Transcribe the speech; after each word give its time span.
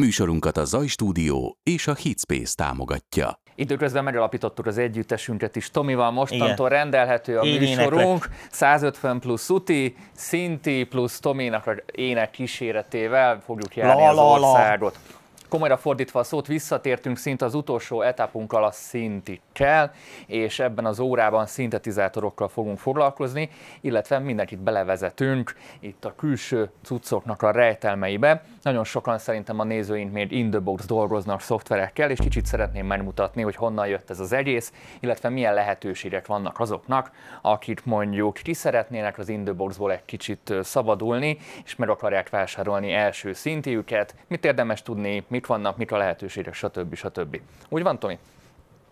Műsorunkat 0.00 0.56
a 0.56 0.64
Zaj 0.64 0.86
Stúdió 0.86 1.58
és 1.62 1.86
a 1.86 1.94
Hitspace 1.94 2.54
támogatja. 2.54 3.40
Időközben 3.54 4.04
megalapítottuk 4.04 4.66
az 4.66 4.78
együttesünket 4.78 5.56
is. 5.56 5.70
Tomival 5.70 6.10
mostantól 6.10 6.66
Igen. 6.66 6.78
rendelhető 6.78 7.38
a 7.38 7.42
Én 7.42 7.58
műsorunk. 7.58 8.02
Éneklek. 8.02 8.48
150 8.50 9.20
plusz 9.20 9.48
Uti, 9.48 9.96
Szinti 10.12 10.84
plusz 10.84 11.18
Tominak 11.18 11.66
a 11.66 11.74
ének 11.92 12.30
kíséretével 12.30 13.40
fogjuk 13.44 13.76
járni 13.76 14.02
la, 14.02 14.08
az 14.08 14.18
országot. 14.18 14.94
La, 14.94 15.00
la 15.12 15.19
komolyra 15.50 15.76
fordítva 15.76 16.20
a 16.20 16.22
szót, 16.22 16.46
visszatértünk 16.46 17.16
szinte 17.16 17.44
az 17.44 17.54
utolsó 17.54 18.02
etapunkkal 18.02 18.64
a 18.64 18.70
szintikkel, 18.70 19.92
és 20.26 20.58
ebben 20.58 20.86
az 20.86 20.98
órában 20.98 21.46
szintetizátorokkal 21.46 22.48
fogunk 22.48 22.78
foglalkozni, 22.78 23.50
illetve 23.80 24.18
mindenkit 24.18 24.58
belevezetünk 24.58 25.54
itt 25.80 26.04
a 26.04 26.14
külső 26.16 26.70
cuccoknak 26.82 27.42
a 27.42 27.50
rejtelmeibe. 27.50 28.42
Nagyon 28.62 28.84
sokan 28.84 29.18
szerintem 29.18 29.60
a 29.60 29.64
nézőink 29.64 30.12
még 30.12 30.32
in 30.32 30.50
the 30.50 30.60
box 30.60 30.86
dolgoznak 30.86 31.40
szoftverekkel, 31.40 32.10
és 32.10 32.18
kicsit 32.18 32.46
szeretném 32.46 32.86
megmutatni, 32.86 33.42
hogy 33.42 33.56
honnan 33.56 33.86
jött 33.86 34.10
ez 34.10 34.20
az 34.20 34.32
egész, 34.32 34.72
illetve 35.00 35.28
milyen 35.28 35.54
lehetőségek 35.54 36.26
vannak 36.26 36.60
azoknak, 36.60 37.10
akik 37.42 37.84
mondjuk 37.84 38.34
ki 38.34 38.52
szeretnének 38.52 39.18
az 39.18 39.28
in 39.28 39.44
the 39.44 39.52
boxból 39.52 39.92
egy 39.92 40.04
kicsit 40.04 40.54
szabadulni, 40.62 41.38
és 41.64 41.76
meg 41.76 41.88
akarják 41.88 42.28
vásárolni 42.28 42.92
első 42.92 43.32
szintjüket, 43.32 44.14
mit 44.26 44.44
érdemes 44.44 44.82
tudni, 44.82 45.24
mit 45.28 45.39
vannak, 45.46 45.76
mik 45.76 45.92
a 45.92 45.96
lehetőségek, 45.96 46.54
stb. 46.54 46.94
stb. 46.94 47.40
Úgy 47.68 47.82
van, 47.82 47.98
Tomi? 47.98 48.18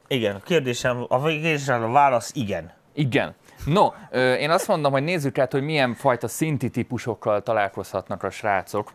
Igen, 0.08 0.34
a 0.34 0.40
kérdésem, 0.40 1.04
a 1.08 1.22
kérdésem 1.22 1.82
a 1.82 1.90
válasz 1.90 2.30
igen. 2.34 2.72
Igen. 2.92 3.34
No, 3.66 3.88
én 4.18 4.50
azt 4.50 4.68
mondom, 4.68 4.92
hogy 4.92 5.02
nézzük 5.02 5.38
át, 5.38 5.52
hogy 5.52 5.62
milyen 5.62 5.94
fajta 5.94 6.28
szinti 6.28 6.70
típusokkal 6.70 7.42
találkozhatnak 7.42 8.22
a 8.22 8.30
srácok 8.30 8.92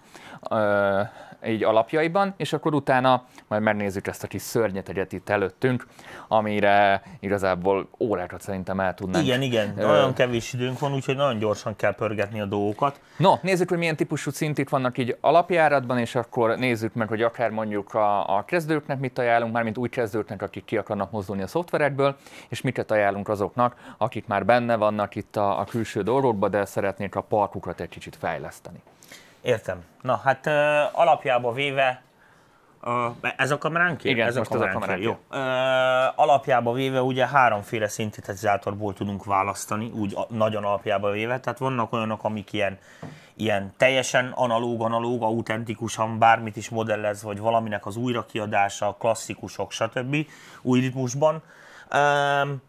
így 1.48 1.64
alapjaiban, 1.64 2.34
és 2.38 2.54
akkor 2.54 2.74
utána 2.74 3.26
majd 3.48 3.62
megnézzük 3.62 4.08
ezt 4.08 4.24
a 4.24 4.28
kis 4.28 4.42
szörnyeteget 4.42 5.12
itt 5.14 5.30
előttünk, 5.30 5.88
amire 6.28 7.02
igazából 7.20 7.90
órákat 8.00 8.42
szerintem 8.42 8.80
el 8.80 8.94
tudnánk. 8.94 9.26
Igen, 9.26 9.42
igen, 9.42 9.74
ö... 9.78 9.88
nagyon 9.88 10.14
kevés 10.14 10.54
időnk 10.54 10.80
van, 10.80 10.94
úgyhogy 10.94 11.16
nagyon 11.16 11.38
gyorsan 11.40 11.76
kell 11.76 11.96
pörgetni 11.96 12.40
a 12.40 12.46
dolgokat. 12.46 13.00
No, 13.18 13.34
nézzük, 13.42 13.70
hogy 13.70 13.78
milyen 13.78 13.96
típusú 13.96 14.32
szintik 14.32 14.70
vannak 14.70 14.98
így 14.98 15.18
alapjáratban, 15.22 15.98
és 15.98 16.16
akkor 16.16 16.58
nézzük 16.58 16.94
meg, 16.94 17.08
hogy 17.08 17.22
akár 17.22 17.50
mondjuk 17.50 17.94
a, 17.94 18.38
a 18.38 18.46
kezdőknek 18.46 19.00
mit 19.00 19.20
ajánlunk, 19.20 19.54
mármint 19.54 19.78
új 19.78 19.90
kezdőknek, 19.90 20.42
akik 20.42 20.66
ki 20.66 20.78
akarnak 20.78 21.12
mozdulni 21.12 21.42
a 21.42 21.48
szoftverekből, 21.48 22.16
és 22.50 22.62
miket 22.62 22.92
ajánlunk 22.92 23.30
azoknak, 23.30 23.76
akik 23.98 24.28
már 24.28 24.46
benne 24.46 24.76
vannak 24.76 25.16
itt 25.16 25.36
a, 25.36 25.60
a 25.60 25.64
külső 25.64 26.02
dolgokban, 26.02 26.52
de 26.52 26.66
szeretnék 26.66 27.16
a 27.16 27.22
parkukat 27.22 27.80
egy 27.80 27.90
kicsit 27.90 28.16
fejleszteni. 28.16 28.82
Értem. 29.44 29.84
Na 30.02 30.22
hát 30.24 30.46
uh, 30.46 31.00
alapjába 31.00 31.52
véve, 31.52 32.02
uh, 32.84 33.06
ez 33.38 33.52
a 33.52 33.58
kameránk? 33.58 34.04
Igen, 34.04 34.28
ez 34.28 34.36
a 34.36 34.42
kameránk. 34.42 34.88
A 34.88 34.96
Jó. 34.96 35.12
Uh, 35.12 35.18
alapjába 36.20 36.74
véve 36.74 37.02
ugye 37.02 37.28
háromféle 37.28 37.88
szintetizátorból 37.88 38.94
tudunk 38.94 39.26
választani, 39.26 39.92
úgy 39.96 40.14
a, 40.16 40.34
nagyon 40.34 40.64
alapjába 40.64 41.12
véve, 41.12 41.40
tehát 41.40 41.60
vannak 41.60 41.94
olyanok, 41.94 42.24
amik 42.24 42.54
ilyen, 42.54 42.78
ilyen 43.36 43.74
teljesen 43.78 44.32
analóg, 44.36 44.82
analóg, 44.82 45.24
autentikusan 45.24 46.20
bármit 46.20 46.56
is 46.56 46.70
modellez, 46.70 47.24
vagy 47.24 47.40
valaminek 47.40 47.86
az 47.86 47.96
újrakiadása, 47.96 48.96
klasszikusok, 49.00 49.72
stb. 49.72 50.16
új 50.62 50.80
ritmusban 50.80 51.42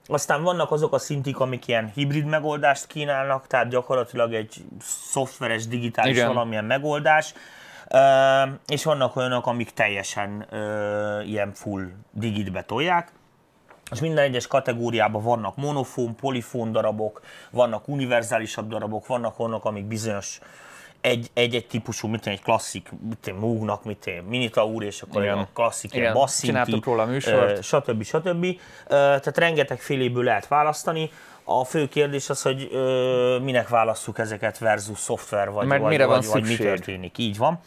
aztán 0.06 0.42
vannak 0.42 0.70
azok 0.70 0.92
a 0.92 0.98
szintik, 0.98 1.39
amik 1.39 1.67
ilyen 1.67 1.91
hibrid 1.94 2.25
megoldást 2.25 2.86
kínálnak, 2.86 3.47
tehát 3.47 3.69
gyakorlatilag 3.69 4.34
egy 4.34 4.64
szoftveres, 4.80 5.67
digitális 5.67 6.17
Igen. 6.17 6.28
valamilyen 6.28 6.64
megoldás, 6.64 7.34
és 8.67 8.84
vannak 8.84 9.17
olyanok, 9.17 9.47
amik 9.47 9.70
teljesen 9.70 10.47
ilyen 11.25 11.52
full 11.55 11.91
digitbe 12.11 12.62
tolják. 12.62 13.12
És 13.91 14.00
minden 14.00 14.25
egyes 14.25 14.47
kategóriában 14.47 15.22
vannak 15.22 15.56
monofón, 15.56 16.17
polifón 16.17 16.72
darabok, 16.72 17.20
vannak 17.51 17.89
univerzálisabb 17.89 18.68
darabok, 18.68 19.06
vannak 19.06 19.39
olyanok, 19.39 19.64
amik 19.64 19.85
bizonyos 19.85 20.41
egy, 21.05 21.31
egy-egy 21.35 21.67
típusú, 21.67 22.09
mint 22.09 22.27
egy 22.27 22.42
klasszik, 22.42 22.89
mint 23.01 23.27
egy 23.27 23.35
Moognak, 23.35 23.85
mint 23.85 24.05
egy 24.05 24.23
Minitaur, 24.23 24.85
és 24.85 25.03
akkor 25.03 25.23
Igen. 25.23 25.39
egy 25.39 25.47
klasszik, 25.53 25.91
Igen. 25.91 26.03
ilyen 26.03 26.15
basszinti, 26.15 26.81
róla 26.85 27.05
műsort. 27.05 27.63
stb. 27.63 28.03
stb. 28.03 28.47
Tehát 28.89 29.39
rengeteg 29.39 29.81
féléből 29.81 30.25
lehet 30.25 30.48
választani. 30.48 31.11
A 31.45 31.65
fő 31.65 31.89
kérdés 31.89 32.31
az, 32.31 32.42
hogy 32.42 32.69
ö, 32.73 33.39
minek 33.42 33.69
válasszuk 33.69 34.19
ezeket 34.19 34.59
versus 34.59 34.98
szoftver, 34.98 35.51
vagy, 35.51 35.67
Mert 35.67 35.81
vagy, 35.81 35.91
mire 35.91 36.07
vagy, 36.07 36.25
van 36.25 36.33
vagy 36.33 36.48
mi 36.48 36.57
történik. 36.57 37.19
Így 37.19 37.39
van. 37.39 37.59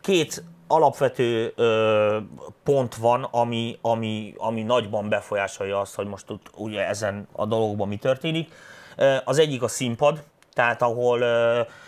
Két 0.00 0.44
alapvető 0.66 1.52
ö, 1.56 2.18
pont 2.64 2.94
van, 2.94 3.22
ami, 3.30 3.78
ami, 3.80 4.34
ami 4.36 4.62
nagyban 4.62 5.08
befolyásolja 5.08 5.80
azt, 5.80 5.94
hogy 5.94 6.06
most 6.06 6.24
ugye 6.56 6.86
ezen 6.86 7.28
a 7.32 7.46
dologban 7.46 7.88
mi 7.88 7.96
történik. 7.96 8.52
Az 9.24 9.38
egyik 9.38 9.62
a 9.62 9.68
színpad, 9.68 10.22
tehát 10.52 10.82
ahol 10.82 11.24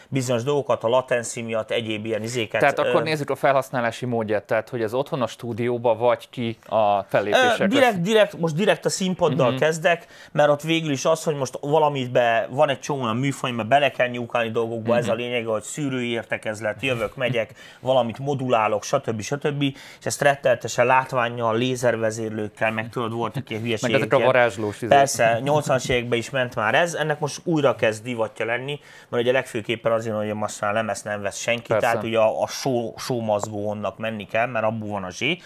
bizonyos 0.09 0.43
dolgokat 0.43 0.85
a 0.85 0.89
latency 0.89 1.43
miatt, 1.43 1.71
egyéb 1.71 2.05
ilyen 2.05 2.23
izéket. 2.23 2.61
Tehát 2.61 2.79
akkor 2.79 3.03
nézzük 3.03 3.31
a 3.31 3.35
felhasználási 3.35 4.07
módját, 4.07 4.45
tehát 4.45 4.69
hogy 4.69 4.83
az 4.83 4.95
otthon 4.95 5.23
a 5.23 5.27
stúdióba 5.27 5.97
vagy 5.97 6.31
ki 6.31 6.57
a 6.67 7.03
fellépésekre? 7.03 7.67
Direkt, 7.67 8.01
direkt, 8.01 8.39
most 8.39 8.55
direkt 8.55 8.85
a 8.85 8.89
színpaddal 8.89 9.47
uh-huh. 9.47 9.61
kezdek, 9.61 10.07
mert 10.33 10.49
ott 10.49 10.63
végül 10.63 10.91
is 10.91 11.05
az, 11.05 11.25
hogy 11.25 11.35
most 11.35 11.59
valamit 11.61 12.11
be, 12.11 12.47
van 12.51 12.69
egy 12.69 12.81
csomó 12.81 13.03
olyan 13.03 13.17
műfaj, 13.17 13.51
mert 13.51 13.69
bele 13.69 13.91
kell 13.91 14.09
nyúkálni 14.09 14.51
dolgokba, 14.51 14.91
uh-huh. 14.91 14.97
ez 14.97 15.09
a 15.09 15.13
mhm. 15.13 15.23
lényeg, 15.23 15.47
hogy 15.47 15.63
szűrői 15.63 16.11
értekezlet, 16.11 16.83
jövök, 16.83 17.17
megyek, 17.17 17.55
valamit 17.81 18.19
modulálok, 18.19 18.85
stb. 18.85 19.21
stb. 19.21 19.63
És 19.99 20.07
ezt 20.07 20.23
retteltesen 20.23 20.87
látványjal, 20.87 21.57
lézervezérlőkkel, 21.57 22.71
meg 22.71 22.89
tudod, 22.89 23.13
voltak 23.13 23.51
ilyen 23.51 23.63
hülyeségek. 23.63 23.91
Meg 23.91 24.01
ezek 24.01 24.21
a 24.21 24.25
varázslós 24.25 24.79
Persze, 24.89 25.41
80-as 25.45 25.91
években 25.91 26.19
is 26.19 26.31
ment 26.31 26.55
már 26.55 26.75
ez, 26.75 26.95
ennek 26.95 27.19
most 27.19 27.41
újra 27.45 27.75
kezd 27.75 28.05
divatja 28.05 28.45
lenni, 28.45 28.81
mert 29.09 29.23
ugye 29.23 29.33
legfőképpen 29.33 29.93
azért, 29.97 30.17
hogy 30.17 30.35
most 30.35 30.61
már 30.61 30.73
lemezt 30.73 31.05
nem 31.05 31.23
vesz 31.23 31.39
senki, 31.39 31.67
Persze. 31.67 31.87
tehát 31.87 32.05
ugye 32.05 32.19
a, 32.19 32.43
a 32.43 32.47
show, 32.47 32.99
show 32.99 33.75
menni 33.97 34.27
kell, 34.27 34.47
mert 34.47 34.65
abból 34.65 34.89
van 34.89 35.05
a 35.05 35.11
zsé. 35.11 35.39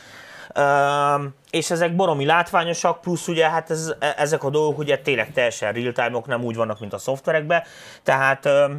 Uh, 0.55 1.25
és 1.51 1.71
ezek 1.71 1.97
boromi 1.97 2.25
látványosak, 2.25 3.01
plusz 3.01 3.29
ugye 3.29 3.51
hát 3.51 3.71
ez, 3.71 3.95
e, 3.99 4.15
ezek 4.17 4.45
a 4.45 4.51
dolgok 4.51 4.79
ugye 4.79 4.99
tényleg 4.99 5.33
teljesen 5.33 5.73
real 5.73 5.93
time 5.93 6.21
nem 6.27 6.45
úgy 6.45 6.57
vannak, 6.57 6.81
mint 6.81 6.93
a 6.93 6.99
szoftverekben, 6.99 7.63
tehát 8.03 8.45
uh, 8.45 8.71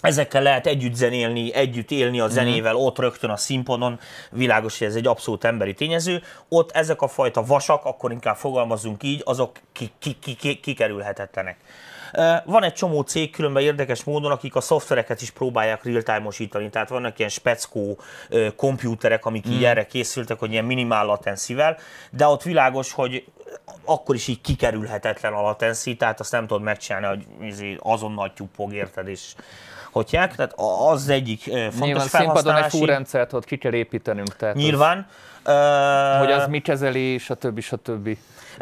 ezekkel 0.00 0.42
lehet 0.42 0.66
együtt 0.66 0.94
zenélni, 0.94 1.54
együtt 1.54 1.90
élni 1.90 2.20
a 2.20 2.24
mhm. 2.24 2.32
zenével, 2.32 2.76
ott 2.76 2.98
rögtön 2.98 3.30
a 3.30 3.36
színpadon, 3.36 3.98
világos, 4.30 4.78
hogy 4.78 4.86
ez 4.86 4.94
egy 4.94 5.06
abszolút 5.06 5.44
emberi 5.44 5.74
tényező. 5.74 6.22
Ott 6.48 6.70
ezek 6.70 7.02
a 7.02 7.08
fajta 7.08 7.42
vasak, 7.44 7.84
akkor 7.84 8.12
inkább 8.12 8.36
fogalmazunk 8.36 9.02
így, 9.02 9.22
azok 9.24 9.58
kikerülhetetlenek. 9.72 9.96
Ki, 9.98 10.36
ki, 10.36 10.60
ki 10.60 10.74
van 12.44 12.62
egy 12.62 12.72
csomó 12.72 13.00
cég 13.00 13.30
különben 13.30 13.62
érdekes 13.62 14.04
módon, 14.04 14.30
akik 14.30 14.54
a 14.54 14.60
szoftvereket 14.60 15.22
is 15.22 15.30
próbálják 15.30 15.84
real-time-osítani, 15.84 16.70
tehát 16.70 16.88
vannak 16.88 17.18
ilyen 17.18 17.30
speckó 17.30 17.98
komputerek, 18.56 19.24
amik 19.24 19.48
mm. 19.48 19.52
így 19.52 19.64
erre 19.64 19.86
készültek, 19.86 20.38
hogy 20.38 20.52
ilyen 20.52 20.64
minimál 20.64 21.06
latencivel, 21.06 21.78
de 22.10 22.26
ott 22.26 22.42
világos, 22.42 22.92
hogy 22.92 23.24
akkor 23.84 24.14
is 24.14 24.28
így 24.28 24.40
kikerülhetetlen 24.40 25.32
a 25.32 25.42
latenci, 25.42 25.96
tehát 25.96 26.20
azt 26.20 26.32
nem 26.32 26.46
tudod 26.46 26.62
megcsinálni, 26.62 27.06
hogy 27.06 27.46
izé 27.46 27.76
azonnal 27.78 28.32
tyúpog, 28.32 28.72
érted, 28.72 29.08
és 29.08 29.34
hogyják, 29.92 30.34
tehát 30.34 30.54
az 30.90 31.08
egyik 31.08 31.42
fontos 31.42 31.78
Nyilván 31.78 32.08
színpadon 32.08 32.56
egy 32.56 32.70
fúrendszert 32.70 33.32
ott 33.32 33.44
ki 33.44 33.56
kell 33.56 33.72
építenünk. 33.72 34.36
Tehát 34.36 34.54
Nyilván. 34.56 34.98
Az, 34.98 35.29
hogy 36.18 36.32
az 36.32 36.46
mi 36.48 36.60
kezeli, 36.60 37.18
stb. 37.18 37.60
stb. 37.60 38.16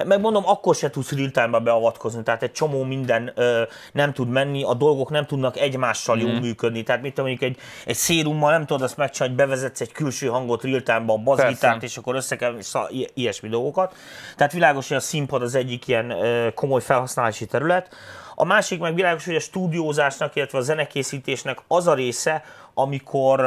Megmondom, 0.05 0.43
akkor 0.47 0.75
se 0.75 0.91
tudsz 0.91 1.13
real 1.13 1.61
beavatkozni, 1.61 2.23
tehát 2.23 2.43
egy 2.43 2.53
csomó 2.53 2.83
minden 2.83 3.33
ö, 3.35 3.63
nem 3.93 4.13
tud 4.13 4.29
menni, 4.29 4.63
a 4.63 4.75
dolgok 4.75 5.11
nem 5.11 5.27
tudnak 5.27 5.57
egymással 5.57 6.17
mm. 6.17 6.19
jól 6.19 6.33
mhm. 6.33 6.41
működni. 6.41 6.83
Tehát 6.83 7.03
mit 7.03 7.17
mondjuk 7.17 7.43
egy, 7.43 7.57
egy 7.85 7.95
szérummal 7.95 8.51
nem 8.51 8.67
tudod 8.67 8.83
azt 8.83 8.97
megcsinálni, 8.97 9.35
hogy 9.35 9.47
bevezetsz 9.47 9.81
egy 9.81 9.93
külső 9.93 10.27
hangot 10.27 10.63
real 10.63 11.09
a 11.09 11.17
bazgitárt, 11.17 11.83
és 11.83 11.97
akkor 11.97 12.15
össze 12.15 12.37
kell, 12.37 12.57
szá, 12.61 12.87
ilyesmi 13.15 13.49
dolgokat. 13.49 13.95
Tehát 14.37 14.53
világos, 14.53 14.89
hogy 14.89 14.97
a 14.97 15.01
színpad 15.01 15.43
az 15.43 15.55
egyik 15.55 15.89
ilyen 15.89 16.11
ö, 16.11 16.49
komoly 16.55 16.81
felhasználási 16.81 17.47
terület. 17.47 17.95
A 18.35 18.45
másik 18.45 18.81
meg 18.81 18.95
világos, 18.95 19.25
hogy 19.25 19.35
a 19.35 19.41
stúdiózásnak, 19.41 20.37
illetve 20.37 20.59
a 20.59 20.61
zenekészítésnek 20.61 21.59
az 21.69 21.87
a 21.87 21.95
része, 21.95 22.45
amikor, 22.75 23.41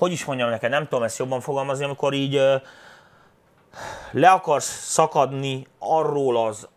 hogy 0.00 0.12
is 0.12 0.24
mondjam 0.24 0.48
neked, 0.48 0.70
nem 0.70 0.82
tudom 0.88 1.02
ezt 1.02 1.18
jobban 1.18 1.40
fogalmazni, 1.40 1.84
amikor 1.84 2.12
így 2.12 2.40
le 4.10 4.30
akarsz 4.30 4.90
szakadni 4.90 5.66
arról 5.78 6.46
az 6.46 6.68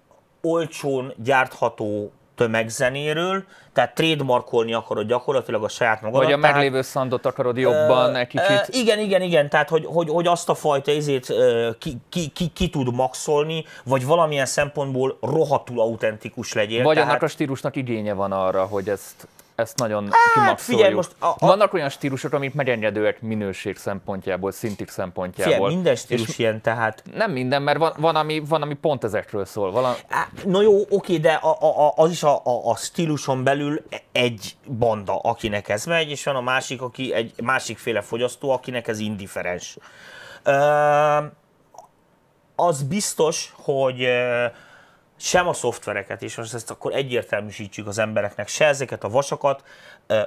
olcsón 0.41 1.13
gyártható 1.17 2.11
tömegzenéről, 2.35 3.43
tehát 3.73 3.95
trademarkolni 3.95 4.73
akarod 4.73 5.07
gyakorlatilag 5.07 5.63
a 5.63 5.67
saját 5.67 6.01
magadat. 6.01 6.23
Vagy 6.23 6.33
a 6.33 6.39
tehát, 6.39 6.55
meglévő 6.55 6.81
szandot 6.81 7.25
akarod 7.25 7.57
jobban 7.57 8.15
egy 8.15 8.27
kicsit. 8.27 8.67
Uh, 8.67 8.79
igen, 8.79 8.99
igen, 8.99 9.21
igen, 9.21 9.49
tehát 9.49 9.69
hogy, 9.69 9.85
hogy, 9.85 10.09
hogy 10.09 10.27
azt 10.27 10.49
a 10.49 10.55
fajta 10.55 10.91
izét 10.91 11.29
uh, 11.29 11.77
ki, 11.77 11.97
ki, 12.09 12.27
ki, 12.27 12.47
ki 12.47 12.69
tud 12.69 12.95
maxolni, 12.95 13.65
vagy 13.83 14.05
valamilyen 14.05 14.45
szempontból 14.45 15.17
rohadtul 15.21 15.79
autentikus 15.79 16.53
legyél. 16.53 16.83
Vagy 16.83 16.95
tehát... 16.95 17.09
annak 17.09 17.21
a 17.21 17.27
stílusnak 17.27 17.75
igénye 17.75 18.13
van 18.13 18.31
arra, 18.31 18.65
hogy 18.65 18.89
ezt 18.89 19.27
ezt 19.55 19.77
nagyon 19.77 20.03
hát, 20.03 20.33
kimaxoljuk. 20.33 20.59
Figyelj, 20.59 20.93
most 20.93 21.11
a, 21.19 21.25
a... 21.25 21.35
Vannak 21.39 21.73
olyan 21.73 21.89
stílusok, 21.89 22.33
amik 22.33 22.53
megengedőek 22.53 23.21
minőség 23.21 23.77
szempontjából, 23.77 24.51
szintik 24.51 24.89
szempontjából. 24.89 25.53
Figyelj, 25.53 25.73
minden 25.73 25.95
stílus 25.95 26.27
és 26.27 26.37
ilyen, 26.37 26.61
tehát... 26.61 27.03
Nem 27.15 27.31
minden, 27.31 27.61
mert 27.61 27.77
van, 27.77 27.93
van, 27.97 28.15
ami, 28.15 28.39
van 28.47 28.61
ami 28.61 28.73
pont 28.73 29.03
ezekről 29.03 29.45
szól. 29.45 29.71
Vala... 29.71 29.95
No 30.45 30.61
jó, 30.61 30.79
oké, 30.89 31.17
de 31.17 31.33
a, 31.33 31.85
a, 31.87 31.93
az 31.95 32.11
is 32.11 32.23
a, 32.23 32.35
a, 32.35 32.69
a 32.69 32.75
stíluson 32.75 33.43
belül 33.43 33.81
egy 34.11 34.55
banda, 34.65 35.19
akinek 35.19 35.69
ez 35.69 35.85
megy, 35.85 36.09
és 36.09 36.23
van 36.23 36.35
a 36.35 36.41
másik, 36.41 36.81
aki 36.81 37.13
egy 37.13 37.33
másikféle 37.43 38.01
fogyasztó, 38.01 38.49
akinek 38.51 38.87
ez 38.87 38.99
indiferens. 38.99 39.77
Az 42.55 42.83
biztos, 42.83 43.53
hogy 43.55 44.01
uh, 44.01 44.51
sem 45.23 45.47
a 45.47 45.53
szoftvereket, 45.53 46.21
és 46.21 46.35
most 46.35 46.53
ezt 46.53 46.71
akkor 46.71 46.93
egyértelműsítsük 46.93 47.87
az 47.87 47.97
embereknek, 47.97 48.47
se 48.47 48.65
ezeket 48.65 49.03
a 49.03 49.09
vasakat, 49.09 49.63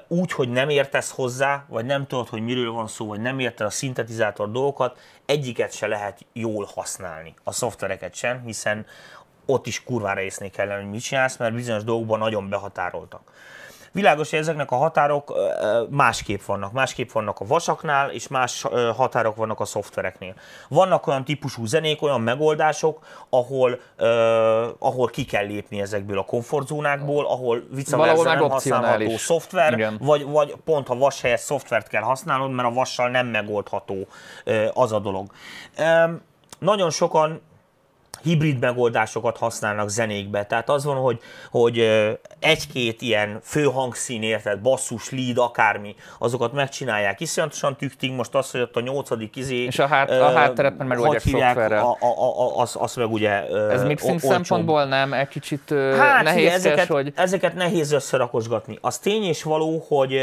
úgy, 0.08 0.32
hogy 0.32 0.48
nem 0.48 0.68
értesz 0.68 1.10
hozzá, 1.10 1.64
vagy 1.68 1.84
nem 1.84 2.06
tudod, 2.06 2.28
hogy 2.28 2.42
miről 2.42 2.72
van 2.72 2.86
szó, 2.86 3.06
vagy 3.06 3.20
nem 3.20 3.38
érted 3.38 3.66
a 3.66 3.70
szintetizátor 3.70 4.50
dolgokat, 4.50 4.98
egyiket 5.26 5.72
se 5.72 5.86
lehet 5.86 6.26
jól 6.32 6.68
használni, 6.74 7.34
a 7.44 7.52
szoftvereket 7.52 8.14
sem, 8.14 8.42
hiszen 8.44 8.86
ott 9.46 9.66
is 9.66 9.84
kurvára 9.84 10.20
észnék 10.20 10.52
kellene, 10.52 10.80
hogy 10.80 10.90
mit 10.90 11.02
csinálsz, 11.02 11.36
mert 11.36 11.54
bizonyos 11.54 11.84
dolgokban 11.84 12.18
nagyon 12.18 12.48
behatároltak. 12.48 13.32
Világos, 13.92 14.30
hogy 14.30 14.38
ezeknek 14.38 14.70
a 14.70 14.76
határok 14.76 15.34
másképp 15.90 16.42
vannak. 16.42 16.72
Másképp 16.72 17.10
vannak 17.10 17.40
a 17.40 17.46
vasaknál, 17.46 18.10
és 18.10 18.28
más 18.28 18.62
határok 18.96 19.36
vannak 19.36 19.60
a 19.60 19.64
szoftvereknél. 19.64 20.34
Vannak 20.68 21.06
olyan 21.06 21.24
típusú 21.24 21.66
zenék, 21.66 22.02
olyan 22.02 22.20
megoldások, 22.20 22.98
ahol, 23.30 23.80
ahol 24.78 25.08
ki 25.08 25.24
kell 25.24 25.46
lépni 25.46 25.80
ezekből 25.80 26.18
a 26.18 26.24
komfortzónákból, 26.24 27.26
ahol 27.26 27.62
vice 27.70 27.96
nem 27.96 28.16
használható 28.50 29.16
szoftver, 29.16 29.92
vagy, 29.98 30.24
vagy 30.24 30.54
pont 30.64 30.88
a 30.88 30.94
vas 30.94 31.20
helyett 31.20 31.38
szoftvert 31.38 31.88
kell 31.88 32.02
használnod, 32.02 32.50
mert 32.50 32.68
a 32.68 32.72
vassal 32.72 33.08
nem 33.08 33.26
megoldható 33.26 34.06
az 34.72 34.92
a 34.92 34.98
dolog. 34.98 35.30
Nagyon 36.58 36.90
sokan 36.90 37.40
hibrid 38.22 38.58
megoldásokat 38.58 39.36
használnak 39.36 39.88
zenékbe. 39.88 40.46
Tehát 40.46 40.68
az 40.68 40.84
van, 40.84 40.96
hogy, 40.96 41.20
hogy 41.50 41.78
egy-két 42.38 43.02
ilyen 43.02 43.38
főhangszín, 43.42 44.22
érted, 44.22 44.60
basszus, 44.60 45.10
lead, 45.10 45.38
akármi, 45.38 45.94
azokat 46.18 46.52
megcsinálják. 46.52 47.20
Iszonyatosan 47.20 47.76
tüktig 47.76 48.12
most 48.12 48.34
az, 48.34 48.50
hogy 48.50 48.60
ott 48.60 48.76
a 48.76 48.80
nyolcadik 48.80 49.36
izé... 49.36 49.56
És 49.56 49.78
a, 49.78 49.86
hát, 49.86 50.10
a 50.10 50.32
hátterepen 50.32 50.86
megoldják 50.86 51.22
szoftverrel. 51.22 51.84
A, 51.84 51.96
a, 52.00 52.40
a, 52.40 52.60
az, 52.60 52.76
az 52.78 52.94
meg 52.94 53.12
ugye 53.12 53.46
Ez 53.70 53.84
mixing 53.84 54.20
szempontból 54.20 54.84
nem 54.84 55.12
egy 55.12 55.28
kicsit 55.28 55.74
hát, 55.96 56.22
nehéz, 56.22 56.52
ezeket, 56.52 56.86
hogy... 56.86 57.12
ezeket 57.16 57.54
nehéz 57.54 57.92
összerakosgatni. 57.92 58.78
Az 58.80 58.98
tény 58.98 59.22
és 59.22 59.42
való, 59.42 59.84
hogy, 59.88 60.20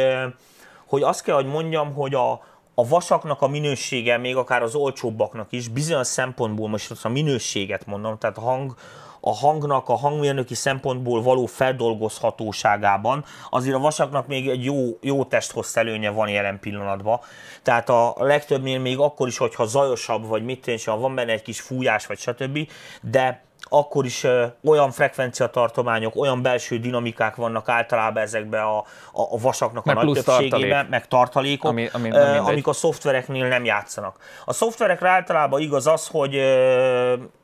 hogy 0.86 1.02
azt 1.02 1.24
kell, 1.24 1.36
hogy 1.36 1.46
mondjam, 1.46 1.94
hogy 1.94 2.14
a, 2.14 2.42
a 2.76 2.88
vasaknak 2.88 3.42
a 3.42 3.48
minősége, 3.48 4.18
még 4.18 4.36
akár 4.36 4.62
az 4.62 4.76
olcsóbbaknak 4.76 5.52
is, 5.52 5.68
bizonyos 5.68 6.08
szempontból, 6.08 6.70
most 6.70 7.06
a 7.06 7.10
minőséget 7.10 7.86
mondom, 7.86 8.18
tehát 8.18 8.38
a 8.38 8.42
hang, 8.42 8.76
a 9.20 9.34
hangnak, 9.36 9.90
a 9.90 9.96
hangmérnöki 9.96 10.56
szempontból 10.56 11.22
való 11.22 11.46
feldolgozhatóságában, 11.46 13.26
azért 13.50 13.76
a 13.76 13.80
vasaknak 13.80 14.28
még 14.28 14.50
egy 14.50 14.64
jó, 14.64 14.98
jó 15.02 15.26
testhossz 15.26 15.76
előnye 15.76 16.10
van 16.10 16.28
jelen 16.28 16.60
pillanatban. 16.60 17.20
Tehát 17.62 17.90
a 17.90 18.16
legtöbbnél 18.18 18.80
még 18.80 19.00
akkor 19.00 19.28
is, 19.28 19.38
hogyha 19.38 19.66
zajosabb, 19.66 20.28
vagy 20.28 20.44
mit 20.44 20.62
tényleg, 20.62 21.00
van 21.00 21.16
benne 21.16 21.32
egy 21.32 21.42
kis 21.42 21.62
fújás, 21.62 22.06
vagy 22.06 22.20
stb., 22.20 22.70
de 23.02 23.44
akkor 23.74 24.06
is 24.06 24.28
olyan 24.64 24.92
frekvenciatartományok, 24.92 26.16
olyan 26.16 26.42
belső 26.42 26.80
dinamikák 26.80 27.36
vannak 27.36 27.70
általában 27.70 28.24
ezekbe 28.24 28.62
a, 28.62 28.78
a, 28.78 29.22
a 29.22 29.38
vasaknak 29.40 29.86
meg 29.86 29.98
a 29.98 30.04
nagy 30.04 30.14
többségében, 30.14 30.60
tartalék. 30.60 30.90
meg 30.90 31.08
tartalékok, 31.08 31.70
ami, 31.70 31.90
ami, 31.94 32.12
ö, 32.12 32.38
amik 32.38 32.68
a 32.68 32.74
szoftvereknél 32.74 33.48
nem 33.48 33.66
játszanak. 33.66 34.16
A 34.46 34.54
szoftverekre 34.54 35.10
általában 35.10 35.62
igaz 35.62 35.88
az, 35.88 36.08
hogy 36.08 36.40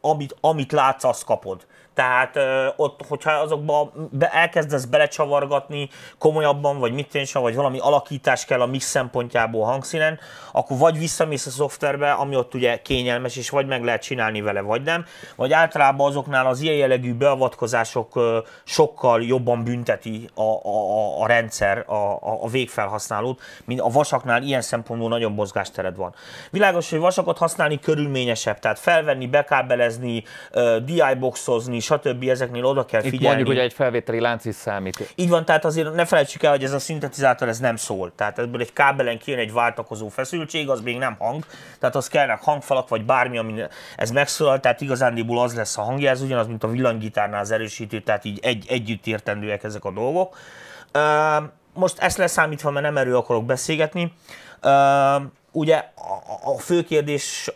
amit, 0.02 0.36
amit 0.42 0.72
látsz, 0.72 1.04
azt 1.04 1.26
kapod. 1.26 1.66
Tehát 1.94 2.36
ö, 2.36 2.68
ott, 2.76 3.02
hogyha 3.08 3.32
azokba 3.32 3.92
be, 4.12 4.30
elkezdesz 4.32 4.86
belecsavargatni 4.86 5.90
komolyabban, 6.18 6.80
vagy 6.80 6.94
mit 6.94 7.26
sem, 7.26 7.42
vagy 7.42 7.56
valami 7.56 7.80
alakítás 7.80 8.46
kell 8.46 8.62
a 8.62 8.66
mix 8.66 8.86
szempontjából 8.86 9.66
hangszínen, 9.66 10.20
akkor 10.52 10.78
vagy 10.78 10.98
visszamész 10.98 11.46
a 11.46 11.50
szoftverbe, 11.50 12.12
ami 12.12 12.36
ott 12.36 12.54
ugye 12.54 12.82
kényelmes, 12.82 13.36
és 13.36 13.50
vagy 13.50 13.68
meg 13.68 13.84
lehet 13.84 14.02
csinálni 14.02 14.42
vele, 14.42 14.62
vagy 14.62 14.82
nem, 14.82 15.06
vagy 15.36 15.54
általában 15.54 16.08
azoknál 16.08 16.46
az 16.46 16.62
ilyen 16.62 16.76
jellegű 16.76 17.14
beavatkozások 17.14 18.20
sokkal 18.64 19.24
jobban 19.24 19.64
bünteti 19.64 20.30
a, 20.34 20.42
a, 20.42 21.22
a 21.22 21.28
rendszer, 21.28 21.84
a, 21.88 21.94
a, 21.94 22.44
a 22.44 22.48
végfelhasználót, 22.48 23.42
mint 23.66 23.80
a 23.80 23.90
vasaknál 23.90 24.44
ilyen 24.44 24.62
szempontból 24.62 25.10
nagyon 25.10 25.32
mozgástered 25.32 25.96
van. 25.96 26.14
Világos, 26.52 26.90
hogy 26.90 27.00
vasakat 27.00 27.38
használni 27.38 27.80
körülményesebb, 27.80 28.60
tehát 28.60 28.80
felvenni, 28.80 29.28
bekábelezni, 29.28 30.24
DI-boxozni, 30.84 31.79
stb. 31.80 32.24
ezeknél 32.24 32.66
oda 32.66 32.86
kell 32.86 33.02
figyelni. 33.02 33.18
Itt 33.18 33.28
mondjuk, 33.28 33.48
hogy 33.48 33.58
egy 33.58 33.74
felvételi 33.74 34.20
lánc 34.20 34.46
is 34.46 34.56
számít. 34.56 35.14
Így 35.16 35.30
van, 35.30 35.46
tehát 35.46 35.66
azért 35.66 35.94
ne 35.94 36.06
felejtsük 36.06 36.44
el, 36.44 36.52
hogy 36.52 36.64
ez 36.64 36.74
a 36.74 36.80
szintetizátor 36.80 37.48
ez 37.48 37.60
nem 37.60 37.76
szól. 37.76 38.12
Tehát 38.16 38.40
ebből 38.40 38.62
egy 38.62 38.74
kábelen 38.74 39.18
kijön 39.18 39.40
egy 39.40 39.54
váltakozó 39.54 40.08
feszültség, 40.08 40.70
az 40.70 40.82
még 40.82 40.98
nem 40.98 41.16
hang. 41.20 41.46
Tehát 41.80 41.96
az 41.96 42.08
kellnek 42.08 42.42
hangfalak, 42.42 42.90
vagy 42.90 43.06
bármi, 43.06 43.38
ami 43.38 43.62
ez 43.96 44.12
megszólal, 44.12 44.60
tehát 44.60 44.82
igazándiból 44.82 45.42
az 45.42 45.56
lesz 45.56 45.78
a 45.78 45.82
hangja, 45.82 46.10
ez 46.10 46.22
ugyanaz, 46.22 46.48
mint 46.48 46.64
a 46.64 46.68
villanygitárnál 46.68 47.40
az 47.40 47.52
erősítő, 47.52 48.00
tehát 48.00 48.26
így 48.26 48.40
egy, 48.42 48.66
együtt 48.70 49.08
értendőek 49.08 49.64
ezek 49.64 49.86
a 49.86 49.92
dolgok. 49.92 50.38
Most 51.74 52.00
ezt 52.00 52.18
leszámítva, 52.18 52.72
mert 52.72 52.86
nem 52.86 52.98
erről 52.98 53.16
akarok 53.16 53.46
beszélgetni 53.46 54.14
ugye 55.52 55.76
a, 55.96 56.52
a 56.52 56.58
fő 56.58 56.84
kérdés 56.84 57.52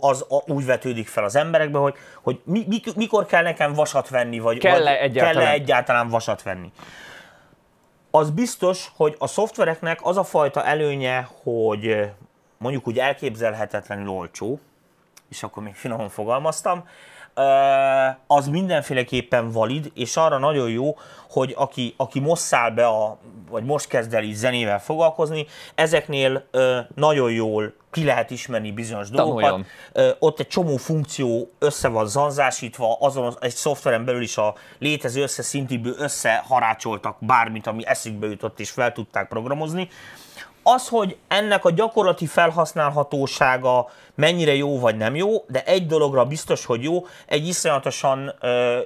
az 0.00 0.24
a, 0.28 0.42
úgy 0.46 0.64
vetődik 0.64 1.08
fel 1.08 1.24
az 1.24 1.36
emberekbe, 1.36 1.78
hogy, 1.78 1.94
hogy 2.22 2.40
mi, 2.44 2.64
mi, 2.68 2.80
mikor 2.96 3.26
kell 3.26 3.42
nekem 3.42 3.72
vasat 3.72 4.08
venni, 4.08 4.38
vagy 4.38 4.58
kell-e 4.58 5.00
egyáltalán? 5.00 5.44
kell 5.44 5.52
egyáltalán 5.52 6.08
vasat 6.08 6.42
venni. 6.42 6.72
Az 8.10 8.30
biztos, 8.30 8.90
hogy 8.96 9.16
a 9.18 9.26
szoftvereknek 9.26 9.98
az 10.02 10.16
a 10.16 10.24
fajta 10.24 10.64
előnye, 10.64 11.28
hogy 11.42 12.10
mondjuk 12.58 12.86
úgy 12.86 12.98
elképzelhetetlenül 12.98 14.08
olcsó, 14.08 14.60
és 15.30 15.42
akkor 15.42 15.62
még 15.62 15.74
finoman 15.74 16.08
fogalmaztam, 16.08 16.88
az 18.26 18.48
mindenféleképpen 18.48 19.50
valid, 19.50 19.90
és 19.94 20.16
arra 20.16 20.38
nagyon 20.38 20.70
jó, 20.70 20.96
hogy 21.30 21.54
aki, 21.56 21.94
aki 21.96 22.20
most 22.20 22.42
száll 22.42 22.70
be, 22.70 22.86
a, 22.86 23.18
vagy 23.50 23.64
most 23.64 23.88
kezd 23.88 24.14
el 24.14 24.22
így 24.22 24.34
zenével 24.34 24.80
foglalkozni, 24.80 25.46
ezeknél 25.74 26.46
nagyon 26.94 27.32
jól 27.32 27.74
ki 27.90 28.04
lehet 28.04 28.30
ismerni 28.30 28.72
bizonyos 28.72 29.10
dolgokat. 29.10 29.66
Ott 30.18 30.40
egy 30.40 30.46
csomó 30.46 30.76
funkció 30.76 31.50
össze 31.58 31.88
van 31.88 32.06
zanzásítva, 32.06 32.96
azon 33.00 33.36
egy 33.40 33.54
szoftveren 33.54 34.04
belül 34.04 34.22
is 34.22 34.36
a 34.36 34.54
létező 34.78 35.22
összeszintiből 35.22 35.94
összeharácsoltak 35.98 37.16
bármit, 37.20 37.66
ami 37.66 37.86
eszükbe 37.86 38.26
jutott, 38.26 38.60
és 38.60 38.70
fel 38.70 38.92
tudták 38.92 39.28
programozni. 39.28 39.88
Az, 40.62 40.88
hogy 40.88 41.16
ennek 41.28 41.64
a 41.64 41.70
gyakorlati 41.70 42.26
felhasználhatósága 42.26 43.90
mennyire 44.16 44.54
jó 44.54 44.78
vagy 44.78 44.96
nem 44.96 45.14
jó, 45.14 45.44
de 45.48 45.64
egy 45.64 45.86
dologra 45.86 46.24
biztos, 46.24 46.64
hogy 46.64 46.82
jó, 46.82 47.06
egy 47.26 47.48
iszonyatosan 47.48 48.34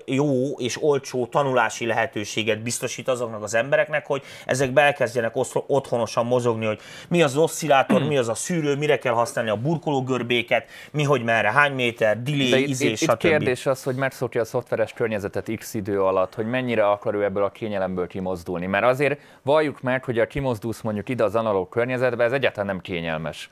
jó 0.05 0.59
és 0.59 0.83
olcsó 0.83 1.27
tanulási 1.27 1.87
lehetőséget 1.87 2.63
biztosít 2.63 3.09
azoknak 3.09 3.43
az 3.43 3.55
embereknek, 3.55 4.07
hogy 4.07 4.23
ezek 4.47 4.71
elkezdjenek 4.75 5.35
otthonosan 5.67 6.27
mozogni, 6.27 6.67
hogy 6.67 6.81
mi 7.09 7.23
az 7.23 7.37
oszcillátor, 7.37 8.03
mi 8.03 8.17
az 8.19 8.29
a 8.29 8.35
szűrő, 8.35 8.77
mire 8.77 8.99
kell 8.99 9.13
használni 9.13 9.51
a 9.51 9.57
burkológörbéket, 9.57 10.69
mi, 10.91 11.03
hogy 11.03 11.23
merre, 11.23 11.53
hány 11.53 11.73
méter, 11.73 12.23
delay, 12.23 12.69
izé, 12.69 12.89
itt, 12.89 12.97
stb. 12.97 13.11
Itt 13.11 13.17
kérdés 13.17 13.67
az, 13.67 13.83
hogy 13.83 13.95
megszokja 13.95 14.41
a 14.41 14.45
szoftveres 14.45 14.93
környezetet 14.93 15.51
x 15.57 15.75
idő 15.75 16.03
alatt, 16.03 16.35
hogy 16.35 16.47
mennyire 16.47 16.89
akar 16.89 17.15
ő 17.15 17.25
ebből 17.25 17.45
a 17.45 17.51
kényelemből 17.51 18.07
kimozdulni. 18.07 18.67
Mert 18.67 18.85
azért 18.85 19.21
valljuk 19.43 19.81
meg, 19.81 20.05
hogy 20.05 20.19
a 20.19 20.27
kimozdulsz 20.27 20.81
mondjuk 20.81 21.09
ide 21.09 21.25
az 21.25 21.35
analóg 21.35 21.69
környezetbe, 21.69 22.25
ez 22.25 22.33
egyáltalán 22.33 22.67
nem 22.67 22.81
kényelmes 22.81 23.51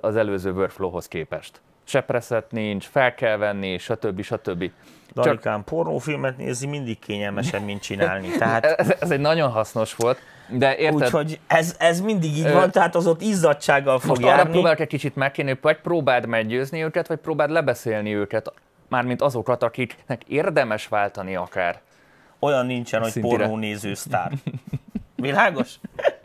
az 0.00 0.16
előző 0.16 0.52
workflowhoz 0.52 1.08
képest. 1.08 1.60
Se 1.84 2.00
preset 2.00 2.50
nincs, 2.50 2.86
fel 2.86 3.14
kell 3.14 3.36
venni, 3.36 3.78
stb. 3.78 4.22
stb. 4.22 4.70
Danikám, 5.14 5.56
Csak... 5.56 5.64
pornófilmet 5.64 6.36
nézi 6.36 6.66
mindig 6.66 6.98
kényelmesebb, 6.98 7.64
mint 7.64 7.82
csinálni. 7.82 8.28
Tehát... 8.28 8.64
ez, 8.80 8.94
ez 9.00 9.10
egy 9.10 9.20
nagyon 9.20 9.50
hasznos 9.50 9.94
volt. 9.94 10.18
De 10.48 10.76
érted? 10.76 11.02
Úgyhogy 11.02 11.40
ez, 11.46 11.76
ez 11.78 12.00
mindig 12.00 12.36
így 12.36 12.52
van, 12.52 12.70
tehát 12.70 12.94
az 12.94 13.06
ott 13.06 13.22
izzadsággal 13.22 13.98
fog 13.98 14.08
Most 14.08 14.20
járni. 14.20 14.40
arra 14.40 14.50
próbálok 14.50 14.80
egy 14.80 14.88
kicsit 14.88 15.16
megkérni, 15.16 15.58
vagy 15.60 15.76
próbáld 15.76 16.26
meggyőzni 16.26 16.84
őket, 16.84 17.06
vagy 17.06 17.18
próbáld 17.18 17.50
lebeszélni 17.50 18.14
őket, 18.14 18.52
mármint 18.88 19.22
azokat, 19.22 19.62
akiknek 19.62 20.22
érdemes 20.24 20.88
váltani 20.88 21.36
akár. 21.36 21.80
Olyan 22.38 22.66
nincsen, 22.66 23.02
hogy 23.02 23.20
pornónéző 23.20 23.94
sztár. 23.94 24.32
Világos? 25.20 25.68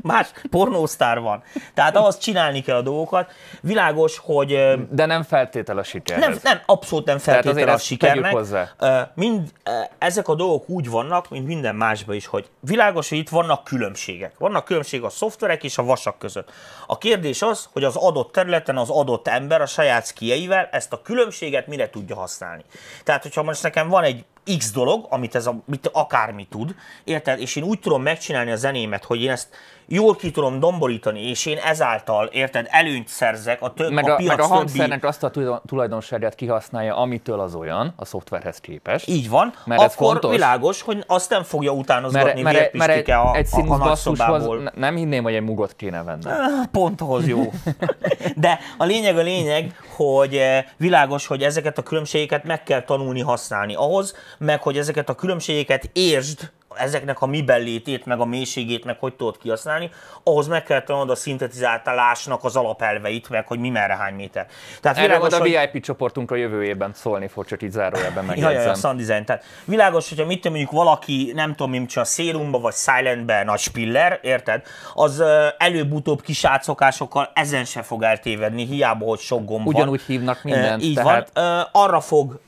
Más 0.01 0.31
pornósztár 0.49 1.19
van. 1.19 1.43
Tehát 1.73 1.95
ahhoz 1.95 2.17
csinálni 2.17 2.61
kell 2.61 2.75
a 2.75 2.81
dolgokat. 2.81 3.31
Világos, 3.61 4.17
hogy... 4.17 4.75
De 4.89 5.05
nem 5.05 5.23
feltétel 5.23 5.77
a 5.77 5.83
siker. 5.83 6.19
Nem, 6.19 6.35
nem, 6.43 6.59
abszolút 6.65 7.05
nem 7.05 7.17
feltétel 7.17 7.69
a 7.69 7.77
sikernek. 7.77 8.31
Hozzá. 8.31 8.71
Mind, 9.13 9.51
ezek 9.97 10.27
a 10.27 10.35
dolgok 10.35 10.69
úgy 10.69 10.89
vannak, 10.89 11.29
mint 11.29 11.47
minden 11.47 11.75
másban 11.75 12.15
is, 12.15 12.25
hogy 12.25 12.49
világos, 12.59 13.09
hogy 13.09 13.17
itt 13.17 13.29
vannak 13.29 13.63
különbségek. 13.63 14.37
Vannak 14.37 14.65
különbségek 14.65 15.05
a 15.05 15.09
szoftverek 15.09 15.63
és 15.63 15.77
a 15.77 15.83
vasak 15.83 16.17
között. 16.19 16.51
A 16.87 16.97
kérdés 16.97 17.41
az, 17.41 17.69
hogy 17.73 17.83
az 17.83 17.95
adott 17.95 18.31
területen 18.31 18.77
az 18.77 18.89
adott 18.89 19.27
ember 19.27 19.61
a 19.61 19.65
saját 19.65 20.05
szkieivel 20.05 20.69
ezt 20.71 20.93
a 20.93 21.01
különbséget 21.01 21.67
mire 21.67 21.89
tudja 21.89 22.15
használni. 22.15 22.63
Tehát, 23.03 23.21
hogyha 23.21 23.43
most 23.43 23.63
nekem 23.63 23.87
van 23.87 24.03
egy 24.03 24.25
X 24.57 24.71
dolog, 24.71 25.05
amit 25.09 25.35
ez 25.35 25.47
a, 25.47 25.55
mit 25.65 25.89
akármi 25.93 26.47
tud, 26.49 26.75
érted? 27.03 27.39
És 27.39 27.55
én 27.55 27.63
úgy 27.63 27.79
tudom 27.79 28.01
megcsinálni 28.01 28.51
a 28.51 28.55
zenémet, 28.55 29.03
hogy 29.03 29.21
én 29.21 29.29
ezt 29.29 29.47
jól 29.87 30.15
ki 30.15 30.31
tudom 30.31 30.59
domborítani, 30.59 31.29
és 31.29 31.45
én 31.45 31.57
ezáltal, 31.57 32.25
érted, 32.25 32.67
előnyt 32.69 33.07
szerzek 33.07 33.61
a, 33.61 33.73
több, 33.73 33.91
meg 33.91 34.09
a, 34.09 34.13
a 34.13 34.15
piac 34.15 34.29
meg 34.29 34.39
a 34.39 34.47
hangszernek 34.47 34.99
többi... 34.99 35.07
azt 35.07 35.23
a 35.23 35.61
tulajdonságát 35.65 36.35
kihasználja, 36.35 36.95
amitől 36.95 37.39
az 37.39 37.55
olyan, 37.55 37.93
a 37.95 38.05
szoftverhez 38.05 38.57
képest. 38.57 39.07
Így 39.07 39.29
van, 39.29 39.53
mert 39.65 39.81
akkor 39.81 39.91
ez 39.91 39.95
fontos. 39.95 40.31
világos, 40.31 40.81
hogy 40.81 41.03
azt 41.07 41.29
nem 41.29 41.43
fogja 41.43 41.71
utánozgatni 41.71 42.41
mert, 42.41 42.57
mert, 42.57 42.73
mert 42.73 42.91
egy, 42.91 43.11
a, 43.11 43.35
egy 43.35 43.47
a, 43.51 43.73
a 43.73 43.77
basszushoz 43.77 44.47
nem 44.75 44.95
hinném, 44.95 45.23
hogy 45.23 45.33
egy 45.33 45.43
mugot 45.43 45.75
kéne 45.75 46.03
venni. 46.03 46.23
Pont 46.71 47.01
ahhoz 47.01 47.27
jó. 47.27 47.51
De 48.35 48.59
a 48.77 48.85
lényeg 48.85 49.17
a 49.17 49.21
lényeg, 49.21 49.75
hogy 49.95 50.35
eh, 50.35 50.65
világos, 50.77 51.27
hogy 51.27 51.43
ezeket 51.43 51.77
a 51.77 51.83
különbségeket 51.83 52.43
meg 52.43 52.63
kell 52.63 52.83
tanulni 52.83 53.21
használni. 53.21 53.75
Ahhoz, 53.75 54.15
meg 54.37 54.61
hogy 54.61 54.77
ezeket 54.77 55.09
a 55.09 55.15
különbségeket 55.15 55.89
értsd, 55.93 56.51
ezeknek 56.77 57.22
a 57.22 57.25
miben 57.25 57.62
létét, 57.62 58.05
meg 58.05 58.20
a 58.20 58.25
mélységét, 58.25 58.86
meg 58.86 58.98
hogy 59.00 59.13
tudod 59.13 59.38
kihasználni, 59.38 59.89
ahhoz 60.24 60.48
meg 60.48 60.63
kell 60.63 60.84
tanulnod 60.84 61.10
a 61.10 61.15
szintetizálásnak 61.15 62.44
az 62.44 62.55
alapelveit, 62.55 63.29
meg 63.29 63.48
hogy 63.48 63.60
mi 63.60 63.70
merre 63.70 63.96
hány 63.96 64.13
méter. 64.13 64.48
Tehát 64.82 64.98
Erről 64.98 65.10
világos, 65.10 65.34
a 65.34 65.39
hogy... 65.39 65.58
VIP 65.72 65.84
csoportunk 65.84 66.32
a 66.32 66.36
jövő 66.36 66.63
évben 66.63 66.91
szólni 66.94 67.27
fog, 67.27 67.46
csak 67.46 67.63
így 67.63 67.72
zárójelben 67.72 68.25
megjegyzem. 68.25 68.51
Ja, 68.51 68.89
ja, 68.89 68.94
design. 68.94 69.25
Tehát 69.25 69.44
világos, 69.65 70.10
hogyha 70.10 70.25
mit 70.25 70.44
mondjuk 70.44 70.72
valaki, 70.72 71.32
nem 71.36 71.50
tudom, 71.50 71.72
mint 71.72 71.94
a 71.96 72.03
Serumba 72.03 72.60
vagy 72.60 72.74
Silentbe 72.74 73.44
nagy 73.44 73.60
spiller, 73.60 74.20
érted? 74.22 74.63
Az 74.94 75.24
előbb-utóbb 75.58 76.22
kis 76.22 76.46
átszokásokkal 76.46 77.32
ezen 77.34 77.65
se 77.65 77.82
fog 77.82 78.03
eltévedni, 78.03 78.65
hiába, 78.65 79.05
hogy 79.05 79.20
sok 79.20 79.46
gomb 79.46 79.67
Ugyanúgy 79.67 80.03
van. 80.08 80.17
hívnak 80.17 80.44
mindent. 80.44 80.84
Így 80.84 80.96
tehát... 80.96 81.29
van. 81.34 81.67
Arra 81.72 82.00
fog, 82.00 82.39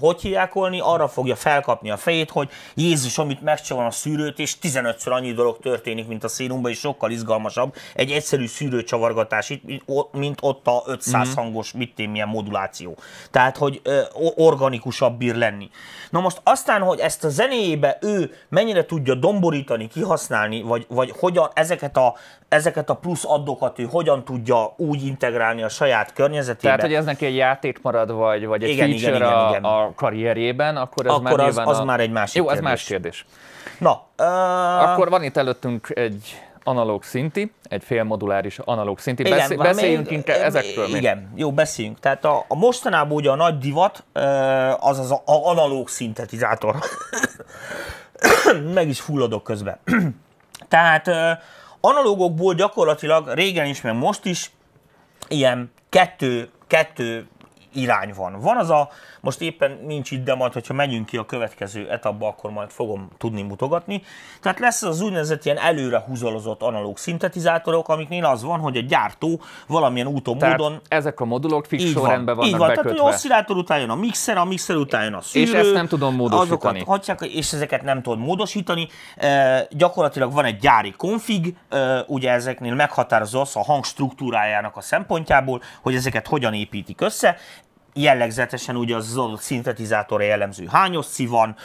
hogy 0.00 0.20
hívjákolni, 0.20 0.80
arra 0.80 1.08
fogja 1.08 1.36
felkapni 1.36 1.90
a 1.90 1.96
fejét, 1.96 2.30
hogy 2.30 2.50
Jézus, 2.74 3.18
amit 3.18 3.42
megcsinál 3.42 3.75
van 3.76 3.86
a 3.86 3.90
szűrőt, 3.90 4.38
és 4.38 4.56
15-ször 4.62 5.10
annyi 5.10 5.32
dolog 5.32 5.58
történik, 5.58 6.06
mint 6.06 6.24
a 6.24 6.28
színumban, 6.28 6.70
és 6.70 6.78
sokkal 6.78 7.10
izgalmasabb. 7.10 7.74
Egy 7.94 8.10
egyszerű 8.10 8.46
szűrőcsavargatás 8.46 9.60
mint 10.12 10.38
ott 10.42 10.66
a 10.66 10.82
500 10.86 11.28
mm. 11.28 11.32
hangos, 11.32 11.72
mit 11.72 11.98
én, 11.98 12.08
milyen 12.08 12.28
moduláció. 12.28 12.96
Tehát, 13.30 13.56
hogy 13.56 13.80
ö, 13.82 14.00
organikusabb 14.36 15.18
bír 15.18 15.34
lenni. 15.34 15.70
Na 16.10 16.20
most 16.20 16.40
aztán, 16.42 16.82
hogy 16.82 16.98
ezt 16.98 17.24
a 17.24 17.28
zenéjébe 17.28 17.98
ő 18.00 18.32
mennyire 18.48 18.86
tudja 18.86 19.14
domborítani, 19.14 19.88
kihasználni, 19.88 20.62
vagy, 20.62 20.86
vagy 20.88 21.12
hogyan 21.18 21.50
ezeket 21.54 21.96
a, 21.96 22.14
ezeket 22.48 22.90
a 22.90 22.94
plusz 22.94 23.24
addokat 23.24 23.78
ő 23.78 23.84
hogyan 23.84 24.24
tudja 24.24 24.74
úgy 24.76 25.06
integrálni 25.06 25.62
a 25.62 25.68
saját 25.68 26.12
környezetébe. 26.12 26.62
Tehát, 26.62 26.80
hogy 26.80 26.94
ez 26.94 27.04
neki 27.04 27.26
egy 27.26 27.36
játék 27.36 27.82
marad, 27.82 28.10
vagy, 28.10 28.46
vagy 28.46 28.62
egy 28.62 28.68
igen, 28.70 28.88
feature 28.88 29.16
igen, 29.16 29.28
igen, 29.28 29.48
igen. 29.48 29.64
A, 29.64 29.82
a 29.82 29.92
karrierjében, 29.94 30.76
akkor 30.76 31.06
ez 31.06 31.12
akkor 31.12 31.36
már 31.36 31.46
az, 31.46 31.60
az 31.64 31.78
a... 31.78 31.84
már 31.84 32.00
egy 32.00 32.10
másik 32.10 32.36
Jó, 32.36 32.44
kérdés. 32.44 32.62
az 32.62 32.70
más 32.70 32.84
kérdés. 32.84 33.26
Na, 33.78 34.04
uh... 34.18 34.90
Akkor 34.90 35.08
van 35.08 35.22
itt 35.22 35.36
előttünk 35.36 35.88
egy 35.94 36.40
analóg 36.66 37.02
szinti, 37.02 37.52
egy 37.62 37.84
félmoduláris 37.84 38.58
analóg 38.58 38.98
szinti. 38.98 39.22
Igen, 39.22 39.38
Beszél, 39.38 39.56
beszéljünk 39.56 40.04
még, 40.04 40.16
inkább 40.16 40.40
ezekről 40.40 40.86
Igen, 40.86 41.16
még. 41.16 41.40
jó, 41.40 41.52
beszéljünk. 41.52 42.00
Tehát 42.00 42.24
a, 42.24 42.44
a 42.48 42.54
mostanában 42.54 43.16
ugye 43.16 43.30
a 43.30 43.34
nagy 43.34 43.58
divat 43.58 44.04
az 44.78 44.98
az 44.98 45.10
a, 45.10 45.22
a 45.24 45.48
analóg 45.48 45.88
szintetizátor. 45.88 46.76
Meg 48.74 48.88
is 48.88 49.00
fulladok 49.00 49.42
közben. 49.42 49.78
Tehát 50.68 51.10
analógokból 51.80 52.54
gyakorlatilag 52.54 53.28
régen 53.28 53.66
is, 53.66 53.80
meg 53.80 53.94
most 53.94 54.24
is 54.24 54.50
ilyen 55.28 55.72
kettő, 55.88 56.50
kettő 56.66 57.28
irány 57.76 58.12
van. 58.16 58.40
Van 58.40 58.56
az 58.56 58.70
a 58.70 58.88
most 59.20 59.40
éppen 59.40 59.78
nincs 59.86 60.10
itt, 60.10 60.24
de 60.24 60.34
majd, 60.34 60.52
hogyha 60.52 60.74
megyünk 60.74 61.06
ki 61.06 61.16
a 61.16 61.26
következő 61.26 61.90
etapba, 61.90 62.28
akkor 62.28 62.50
majd 62.50 62.70
fogom 62.70 63.08
tudni 63.18 63.42
mutogatni. 63.42 64.02
Tehát 64.40 64.58
lesz 64.58 64.82
az 64.82 65.00
úgynevezett 65.00 65.44
ilyen 65.44 65.58
előre 65.58 65.98
húzalozott 66.06 66.62
analóg 66.62 66.98
szintetizátorok, 66.98 67.88
amiknél 67.88 68.24
az 68.24 68.42
van, 68.42 68.60
hogy 68.60 68.76
a 68.76 68.80
gyártó 68.80 69.40
valamilyen 69.66 70.06
úton, 70.06 70.38
Tehát 70.38 70.58
módon... 70.58 70.80
ezek 70.88 71.20
a 71.20 71.24
modulok 71.24 71.66
fix 71.66 71.84
sorrendben 71.84 72.36
vannak 72.36 72.50
így 72.50 72.56
van. 72.58 72.68
bekötve. 72.68 72.90
Tehát, 72.90 73.04
hogy 73.04 73.14
oszcillátor 73.14 73.56
után 73.56 73.80
jön 73.80 73.90
a 73.90 73.94
mixer, 73.94 74.36
a 74.36 74.44
mixer 74.44 74.76
után 74.76 75.04
jön 75.04 75.14
a 75.14 75.20
szűrő. 75.20 75.44
És 75.44 75.52
ezt 75.52 75.72
nem 75.72 75.86
tudom 75.86 76.14
módosítani. 76.14 76.78
Azokat 76.78 76.82
hagyják, 76.82 77.20
és 77.20 77.52
ezeket 77.52 77.82
nem 77.82 78.02
tudod 78.02 78.18
módosítani. 78.18 78.88
E, 79.16 79.66
gyakorlatilag 79.70 80.32
van 80.32 80.44
egy 80.44 80.58
gyári 80.58 80.90
konfig, 80.96 81.56
e, 81.68 82.04
ugye 82.06 82.30
ezeknél 82.30 82.74
meghatározó 82.74 83.40
az 83.40 83.56
a 83.56 83.62
hang 83.62 83.84
struktúrájának 83.84 84.76
a 84.76 84.80
szempontjából, 84.80 85.62
hogy 85.82 85.94
ezeket 85.94 86.26
hogyan 86.26 86.54
építik 86.54 87.00
össze 87.00 87.36
jellegzetesen 87.96 88.76
ugye 88.76 88.96
az 88.96 89.16
adott 89.16 89.40
szintetizátorra 89.40 90.24
jellemző 90.24 90.66
hányoszi 90.66 91.26
van, 91.26 91.56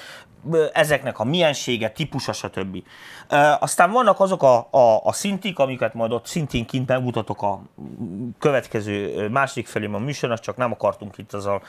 ezeknek 0.74 1.20
a 1.20 1.24
miensége, 1.24 1.90
típusa, 1.90 2.34
stb. 2.34 2.84
Aztán 3.60 3.92
vannak 3.92 4.20
azok 4.20 4.44
a, 4.44 4.68
a, 4.72 5.02
a 5.04 5.14
szintik, 5.14 5.60
amiket 5.60 5.94
majd 5.94 6.12
ott 6.12 6.26
szintén 6.26 6.66
kint 6.66 6.88
megmutatok 6.88 7.42
a 7.42 7.62
következő 8.40 9.28
második 9.28 9.68
felében 9.68 10.02
a 10.02 10.04
műsornak, 10.04 10.40
csak 10.40 10.58
nem 10.58 10.72
akartunk 10.72 11.18
itt 11.18 11.34
azzal 11.34 11.62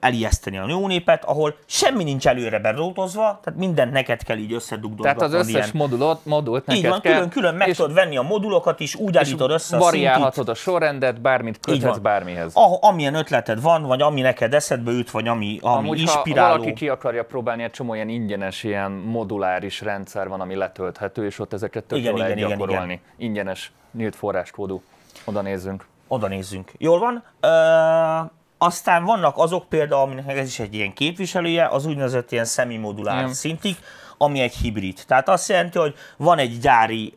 elijeszteni 0.00 0.58
a 0.58 0.86
népet, 0.86 1.24
ahol 1.24 1.56
semmi 1.66 2.04
nincs 2.04 2.26
előre 2.26 2.58
berótozva, 2.58 3.40
tehát 3.44 3.58
mindent 3.58 3.92
neked 3.92 4.22
kell 4.22 4.36
így 4.36 4.52
összedugdolni. 4.52 5.02
Tehát 5.02 5.22
az 5.22 5.32
összes 5.32 5.52
ilyen... 5.52 5.68
modulot, 5.72 6.24
modult 6.24 6.66
neked 6.66 6.82
így 6.82 6.90
van, 6.90 7.00
kell. 7.00 7.12
külön-külön 7.12 7.54
meg 7.54 7.74
tudod 7.74 7.94
venni 7.94 8.16
a 8.16 8.22
modulokat 8.22 8.80
is, 8.80 8.94
úgy 8.94 9.16
állítod 9.16 9.50
össze 9.50 9.76
a 9.76 9.78
variálhatod 9.78 10.48
a 10.48 10.54
sorrendet, 10.54 11.20
bármit 11.20 11.60
köthetsz 11.60 11.98
bármihez. 11.98 12.52
Ah, 12.54 12.84
amilyen 12.84 13.14
ötleted 13.14 13.60
van, 13.60 13.82
vagy 13.82 14.02
ami 14.02 14.20
neked 14.20 14.54
eszedbe 14.54 14.90
üt, 14.90 15.10
vagy 15.10 15.28
ami, 15.28 15.58
ami 15.60 15.76
Amúgy, 15.76 16.00
inspiráló. 16.00 16.50
Ha 16.50 16.58
valaki 16.58 16.72
ki 16.72 16.88
akarja 16.88 17.24
próbálni, 17.24 17.62
egy 17.62 17.70
csomó 17.70 17.91
ilyen 17.94 18.08
ingyenes, 18.08 18.62
ilyen 18.62 18.90
moduláris 18.90 19.80
rendszer 19.80 20.28
van, 20.28 20.40
ami 20.40 20.54
letölthető, 20.54 21.24
és 21.24 21.38
ott 21.38 21.52
ezeket 21.52 21.84
tök 21.84 21.98
igen, 21.98 22.10
jól 22.10 22.20
igen, 22.20 22.30
lehet 22.30 22.44
igen, 22.44 22.58
gyakorolni. 22.58 22.92
Igen. 22.92 23.28
Ingyenes, 23.28 23.72
nyílt 23.92 24.16
forráskódú. 24.16 24.82
Oda 25.24 25.40
nézzünk. 25.40 25.86
Oda 26.08 26.26
nézzünk. 26.26 26.72
Jól 26.78 26.98
van. 26.98 27.24
Uh, 27.42 28.30
aztán 28.58 29.04
vannak 29.04 29.38
azok 29.38 29.68
például, 29.68 30.02
aminek 30.02 30.36
ez 30.36 30.46
is 30.46 30.58
egy 30.58 30.74
ilyen 30.74 30.92
képviselője, 30.92 31.66
az 31.66 31.86
úgynevezett 31.86 32.32
ilyen 32.32 32.44
szemimodulár 32.44 33.28
szintik, 33.28 33.76
ami 34.18 34.40
egy 34.40 34.54
hibrid. 34.54 34.98
Tehát 35.06 35.28
azt 35.28 35.48
jelenti, 35.48 35.78
hogy 35.78 35.94
van 36.16 36.38
egy 36.38 36.58
gyári 36.58 37.14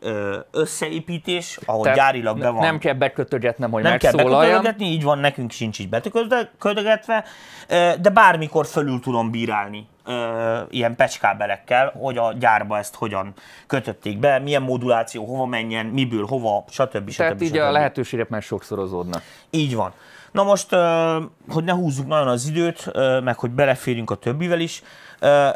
összeépítés, 0.50 1.58
ahol 1.64 1.82
Tehát 1.82 1.98
gyárilag 1.98 2.38
be 2.38 2.48
van. 2.48 2.60
Nem 2.60 2.78
kell 2.78 2.94
bekötögetnem, 2.94 3.70
hogy 3.70 3.82
Nem 3.82 3.98
kell 3.98 4.12
bekötögetni, 4.12 4.86
így 4.86 5.02
van, 5.02 5.18
nekünk 5.18 5.50
sincs 5.50 5.78
így 5.78 5.88
bekötögetve, 5.88 7.24
de 8.00 8.10
bármikor 8.12 8.66
fölül 8.66 9.00
tudom 9.00 9.30
bírálni 9.30 9.86
ö, 10.06 10.60
ilyen 10.70 10.96
pecskábelekkel, 10.96 11.92
hogy 11.98 12.18
a 12.18 12.32
gyárba 12.38 12.78
ezt 12.78 12.94
hogyan 12.94 13.34
kötötték 13.66 14.18
be, 14.18 14.38
milyen 14.38 14.62
moduláció, 14.62 15.24
hova 15.24 15.46
menjen, 15.46 15.86
miből, 15.86 16.26
hova, 16.26 16.64
stb. 16.68 17.14
Tehát 17.14 17.32
stb. 17.32 17.42
így 17.42 17.48
stb. 17.48 17.60
a 17.60 17.70
lehetőségek 17.70 18.28
már 18.28 18.42
sokszorozódnak. 18.42 19.22
Így 19.50 19.74
van. 19.74 19.92
Na 20.32 20.42
most, 20.42 20.68
hogy 21.48 21.64
ne 21.64 21.72
húzzuk 21.72 22.06
nagyon 22.06 22.28
az 22.28 22.48
időt, 22.48 22.90
meg 23.22 23.38
hogy 23.38 23.50
beleférjünk 23.50 24.10
a 24.10 24.14
többivel 24.14 24.60
is, 24.60 24.82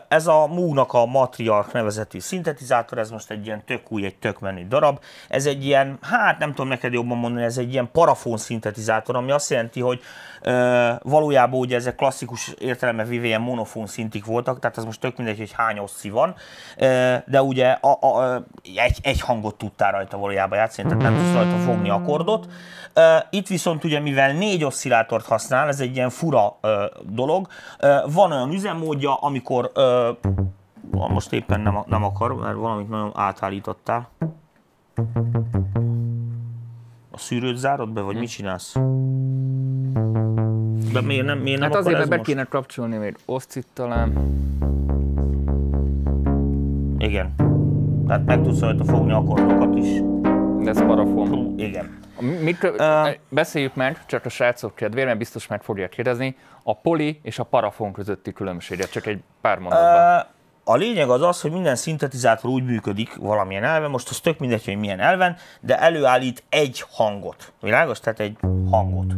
ez 0.08 0.26
a 0.26 0.46
Moog-nak 0.46 0.92
a 0.92 1.06
Matriarch 1.06 1.72
nevezetű 1.72 2.18
szintetizátor, 2.18 2.98
ez 2.98 3.10
most 3.10 3.30
egy 3.30 3.46
ilyen 3.46 3.64
tök 3.64 3.92
új, 3.92 4.04
egy 4.04 4.16
tök 4.16 4.40
menő 4.40 4.66
darab. 4.68 5.00
Ez 5.28 5.46
egy 5.46 5.64
ilyen, 5.64 5.98
hát 6.02 6.38
nem 6.38 6.50
tudom 6.50 6.68
neked 6.68 6.92
jobban 6.92 7.18
mondani, 7.18 7.44
ez 7.44 7.58
egy 7.58 7.72
ilyen 7.72 7.88
parafon 7.92 8.36
szintetizátor, 8.36 9.16
ami 9.16 9.30
azt 9.30 9.50
jelenti, 9.50 9.80
hogy 9.80 10.00
valójában 11.02 11.60
ugye 11.60 11.76
ezek 11.76 11.94
klasszikus 11.94 12.48
értelemben 12.58 13.06
véve 13.06 13.26
ilyen 13.26 13.40
monofon 13.40 13.86
szintik 13.86 14.24
voltak, 14.24 14.58
tehát 14.58 14.78
ez 14.78 14.84
most 14.84 15.00
tök 15.00 15.16
mindegy, 15.16 15.38
hogy 15.38 15.52
hány 15.52 15.78
oszci 15.78 16.10
van, 16.10 16.34
de 17.26 17.42
ugye 17.42 17.68
a, 17.70 17.90
a, 17.90 18.44
egy, 18.62 18.98
egy 19.02 19.20
hangot 19.20 19.54
tudtál 19.54 19.92
rajta 19.92 20.18
valójában 20.18 20.58
játszani, 20.58 20.88
tehát 20.88 21.02
nem 21.02 21.16
tudsz 21.16 21.32
rajta 21.32 21.56
fogni 21.56 21.90
akkordot. 21.90 22.46
Itt 23.30 23.46
viszont 23.46 23.84
ugye, 23.84 24.00
mivel 24.00 24.32
négy 24.32 24.64
oszcillátort 24.64 25.26
használ, 25.26 25.68
ez 25.68 25.80
egy 25.80 25.96
ilyen 25.96 26.10
fura 26.10 26.58
dolog, 27.02 27.48
van 28.06 28.32
olyan 28.32 28.52
üzemmódja, 28.52 29.14
amikor 29.14 29.49
most 30.90 31.32
éppen 31.32 31.60
nem, 31.60 31.78
nem 31.86 32.04
akar, 32.04 32.34
mert 32.34 32.56
valamit 32.56 32.88
nagyon 32.88 33.10
átállítottál. 33.14 34.08
A 37.10 37.18
szűrőt 37.18 37.56
zárod 37.56 37.90
be, 37.92 38.00
vagy 38.00 38.16
mit 38.16 38.28
csinálsz? 38.28 38.76
De 40.92 41.00
miért 41.00 41.26
nem, 41.26 41.38
miért 41.38 41.60
nem 41.60 41.70
hát 41.70 41.78
azért, 41.78 41.98
mert 41.98 42.10
be 42.10 42.20
kéne 42.20 42.44
kapcsolni 42.44 42.96
még 42.96 43.16
oszcit 43.24 43.66
talán. 43.72 44.12
Igen. 46.98 47.34
Tehát 48.06 48.24
meg 48.24 48.42
tudsz 48.42 48.60
rajta 48.60 48.84
fogni 48.84 49.12
akkordokat 49.12 49.76
is. 49.76 50.00
De 50.62 50.70
ez 50.70 50.84
parafon. 50.84 51.54
Igen. 51.58 51.98
Mit, 52.20 52.62
uh, 52.62 53.08
beszéljük 53.28 53.74
meg, 53.74 54.06
csak 54.06 54.24
a 54.24 54.28
srácok 54.28 54.74
kedvére, 54.74 55.06
mert 55.06 55.18
biztos 55.18 55.46
meg 55.46 55.62
fogják 55.62 55.90
kérdezni, 55.90 56.36
a 56.62 56.76
poli 56.76 57.20
és 57.22 57.38
a 57.38 57.44
parafon 57.44 57.92
közötti 57.92 58.32
különbséget, 58.32 58.90
csak 58.90 59.06
egy 59.06 59.22
pár 59.40 59.58
mondatban. 59.58 60.18
Uh, 60.18 60.26
a 60.64 60.76
lényeg 60.76 61.08
az 61.10 61.22
az, 61.22 61.40
hogy 61.40 61.50
minden 61.50 61.76
szintetizátor 61.76 62.50
úgy 62.50 62.64
működik 62.64 63.14
valamilyen 63.14 63.64
elven, 63.64 63.90
most 63.90 64.08
az 64.08 64.20
tök 64.20 64.38
mindegy, 64.38 64.64
hogy 64.64 64.76
milyen 64.76 65.00
elven, 65.00 65.36
de 65.60 65.78
előállít 65.78 66.42
egy 66.48 66.84
hangot. 66.90 67.52
Világos? 67.60 68.00
Tehát 68.00 68.20
egy 68.20 68.36
hangot. 68.70 69.12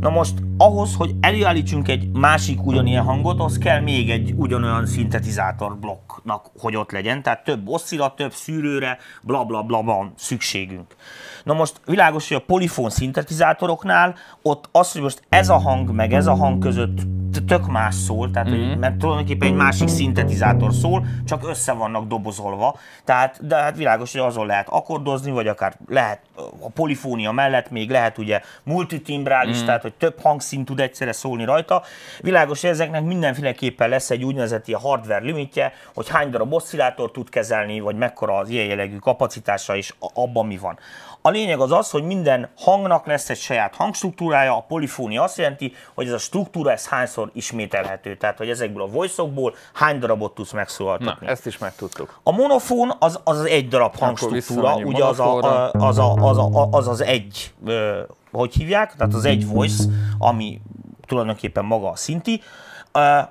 Na 0.00 0.10
most 0.10 0.34
ahhoz, 0.58 0.94
hogy 0.94 1.14
előállítsunk 1.20 1.88
egy 1.88 2.10
másik 2.12 2.66
ugyanilyen 2.66 3.04
hangot, 3.04 3.40
az 3.40 3.58
kell 3.58 3.80
még 3.80 4.10
egy 4.10 4.34
ugyanolyan 4.36 4.86
szintetizátor 4.86 5.76
blokknak, 5.76 6.50
hogy 6.58 6.76
ott 6.76 6.90
legyen. 6.90 7.22
Tehát 7.22 7.44
több 7.44 7.68
oszcillat, 7.68 8.16
több 8.16 8.32
szűrőre, 8.32 8.98
bla 9.22 9.44
bla 9.44 9.62
bla 9.62 9.82
van 9.82 10.12
szükségünk. 10.16 10.96
Na 11.44 11.54
most 11.54 11.80
világos, 11.84 12.28
hogy 12.28 12.36
a 12.36 12.44
polifón 12.46 12.90
szintetizátoroknál 12.90 14.14
ott 14.42 14.68
az, 14.72 14.92
hogy 14.92 15.02
most 15.02 15.22
ez 15.28 15.48
a 15.48 15.58
hang 15.58 15.90
meg 15.90 16.12
ez 16.12 16.26
a 16.26 16.34
hang 16.34 16.58
között 16.58 16.98
tök 17.46 17.66
más 17.66 17.94
szól, 17.94 18.30
tehát, 18.30 18.48
mm-hmm. 18.48 18.68
hogy, 18.68 18.78
mert 18.78 18.96
tulajdonképpen 18.96 19.48
egy 19.48 19.54
másik 19.54 19.88
szintetizátor 19.88 20.72
szól, 20.72 21.06
csak 21.24 21.48
össze 21.48 21.72
vannak 21.72 22.06
dobozolva, 22.06 22.78
tehát, 23.04 23.46
de 23.46 23.56
hát 23.56 23.76
világos, 23.76 24.12
hogy 24.12 24.20
azon 24.20 24.46
lehet 24.46 24.68
akkordozni, 24.68 25.30
vagy 25.30 25.46
akár 25.46 25.76
lehet 25.88 26.20
a 26.60 26.70
polifónia 26.70 27.32
mellett 27.32 27.70
még 27.70 27.90
lehet 27.90 28.18
ugye 28.18 28.40
multitimbrális, 28.62 29.62
mm. 29.62 29.64
tehát 29.64 29.82
hogy 29.88 29.98
több 29.98 30.20
hangszín 30.22 30.64
tud 30.64 30.80
egyszerre 30.80 31.12
szólni 31.12 31.44
rajta. 31.44 31.82
Világos, 32.20 32.60
hogy 32.60 32.70
ezeknek 32.70 33.04
mindenféleképpen 33.04 33.88
lesz 33.88 34.10
egy 34.10 34.24
úgynevezett 34.24 34.68
ilyen 34.68 34.80
hardware 34.80 35.24
limitje, 35.24 35.72
hogy 35.94 36.08
hány 36.08 36.30
darab 36.30 36.52
oszcillátor 36.52 37.10
tud 37.10 37.28
kezelni, 37.28 37.80
vagy 37.80 37.96
mekkora 37.96 38.36
az 38.36 38.48
ilyen 38.48 38.66
jellegű 38.66 38.96
kapacitása, 38.96 39.76
és 39.76 39.94
abban 40.14 40.46
mi 40.46 40.56
van. 40.56 40.78
A 41.22 41.30
lényeg 41.30 41.60
az 41.60 41.72
az, 41.72 41.90
hogy 41.90 42.02
minden 42.02 42.48
hangnak 42.56 43.06
lesz 43.06 43.30
egy 43.30 43.38
saját 43.38 43.74
hangstruktúrája, 43.74 44.56
a 44.56 44.64
polifónia 44.68 45.22
azt 45.22 45.38
jelenti, 45.38 45.72
hogy 45.94 46.06
ez 46.06 46.12
a 46.12 46.18
struktúra 46.18 46.72
ez 46.72 46.88
hányszor 46.88 47.30
ismételhető, 47.32 48.16
tehát 48.16 48.38
hogy 48.38 48.48
ezekből 48.48 48.82
a 48.82 48.86
voice 48.86 49.22
hány 49.72 49.98
darabot 49.98 50.34
tudsz 50.34 50.52
megszólaltatni. 50.52 51.26
Na, 51.26 51.30
ezt 51.30 51.46
is 51.46 51.58
megtudtuk. 51.58 52.20
A 52.22 52.32
monofón 52.32 52.92
az 52.98 53.20
az, 53.24 53.38
az 53.38 53.44
egy 53.44 53.68
darab 53.68 53.96
hangstruktúra, 53.98 54.76
ugye 54.76 55.04
az, 55.04 55.20
a, 55.20 55.36
az, 55.72 55.98
a, 55.98 56.12
az, 56.14 56.38
a, 56.38 56.68
az 56.70 56.88
az 56.88 57.00
egy, 57.00 57.54
hogy 58.32 58.54
hívják, 58.54 58.94
tehát 58.96 59.14
az 59.14 59.24
egy 59.24 59.46
voice, 59.46 59.84
ami 60.18 60.60
tulajdonképpen 61.06 61.64
maga 61.64 61.90
a 61.90 61.96
szinti. 61.96 62.40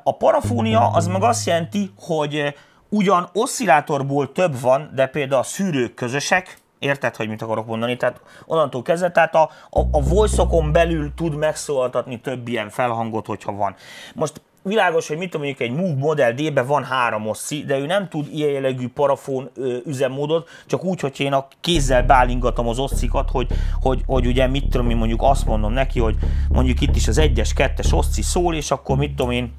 A 0.04 0.18
parafónia 0.18 0.88
az 0.88 1.08
meg 1.08 1.24
azt 1.24 1.46
jelenti, 1.46 1.92
hogy 2.00 2.56
ugyan 2.90 3.30
oszcillátorból 3.34 4.32
több 4.32 4.60
van, 4.60 4.92
de 4.96 5.08
például 5.08 5.42
a 5.42 5.44
szűrők 5.44 5.94
közösek, 5.94 6.58
Érted, 6.80 7.16
hogy 7.16 7.28
mit 7.28 7.42
akarok 7.42 7.66
mondani? 7.66 7.98
Tehát 7.98 8.22
onnantól 8.46 8.82
kezdve, 8.82 9.12
tehát 9.12 9.36
a, 9.36 9.50
a, 9.70 9.80
a 9.92 10.02
voice 10.02 10.44
belül 10.72 11.14
tud 11.16 11.36
megszólaltatni 11.36 12.20
több 12.20 12.48
ilyen 12.48 12.70
felhangot, 12.70 13.26
hogyha 13.26 13.52
van. 13.52 13.76
Most 14.14 14.42
világos, 14.68 15.08
hogy 15.08 15.18
mit 15.18 15.30
tudom 15.30 15.46
mondjuk 15.46 15.70
egy 15.70 15.76
Moog 15.76 15.98
Model 15.98 16.34
D-be 16.34 16.64
van 16.64 16.84
három 16.84 17.28
osszi, 17.28 17.64
de 17.64 17.78
ő 17.78 17.86
nem 17.86 18.08
tud 18.10 18.28
ilyen 18.34 18.50
jellegű 18.50 18.88
parafon 18.88 19.50
ö, 19.56 19.78
üzemmódot, 19.86 20.50
csak 20.66 20.84
úgy, 20.84 21.00
hogy 21.00 21.20
én 21.20 21.34
a 21.34 21.48
kézzel 21.60 22.04
bálingatom 22.04 22.68
az 22.68 22.80
osszikat, 22.80 23.30
hogy, 23.30 23.48
hogy, 23.82 24.04
hogy 24.06 24.26
ugye 24.26 24.48
mit 24.48 24.70
tudom 24.70 24.90
én 24.90 24.98
mondjuk 24.98 25.22
azt 25.22 25.46
mondom 25.46 25.74
neki, 25.74 26.00
hogy 26.00 26.16
mondjuk 26.50 26.82
itt 26.82 26.96
is 26.96 27.08
az 27.08 27.18
egyes, 27.18 27.54
kettes 27.54 27.94
osszi 27.94 28.22
szól, 28.22 28.56
és 28.56 28.72
akkor 28.72 28.98
mit 28.98 29.16
tudom 29.16 29.32
én, 29.32 29.54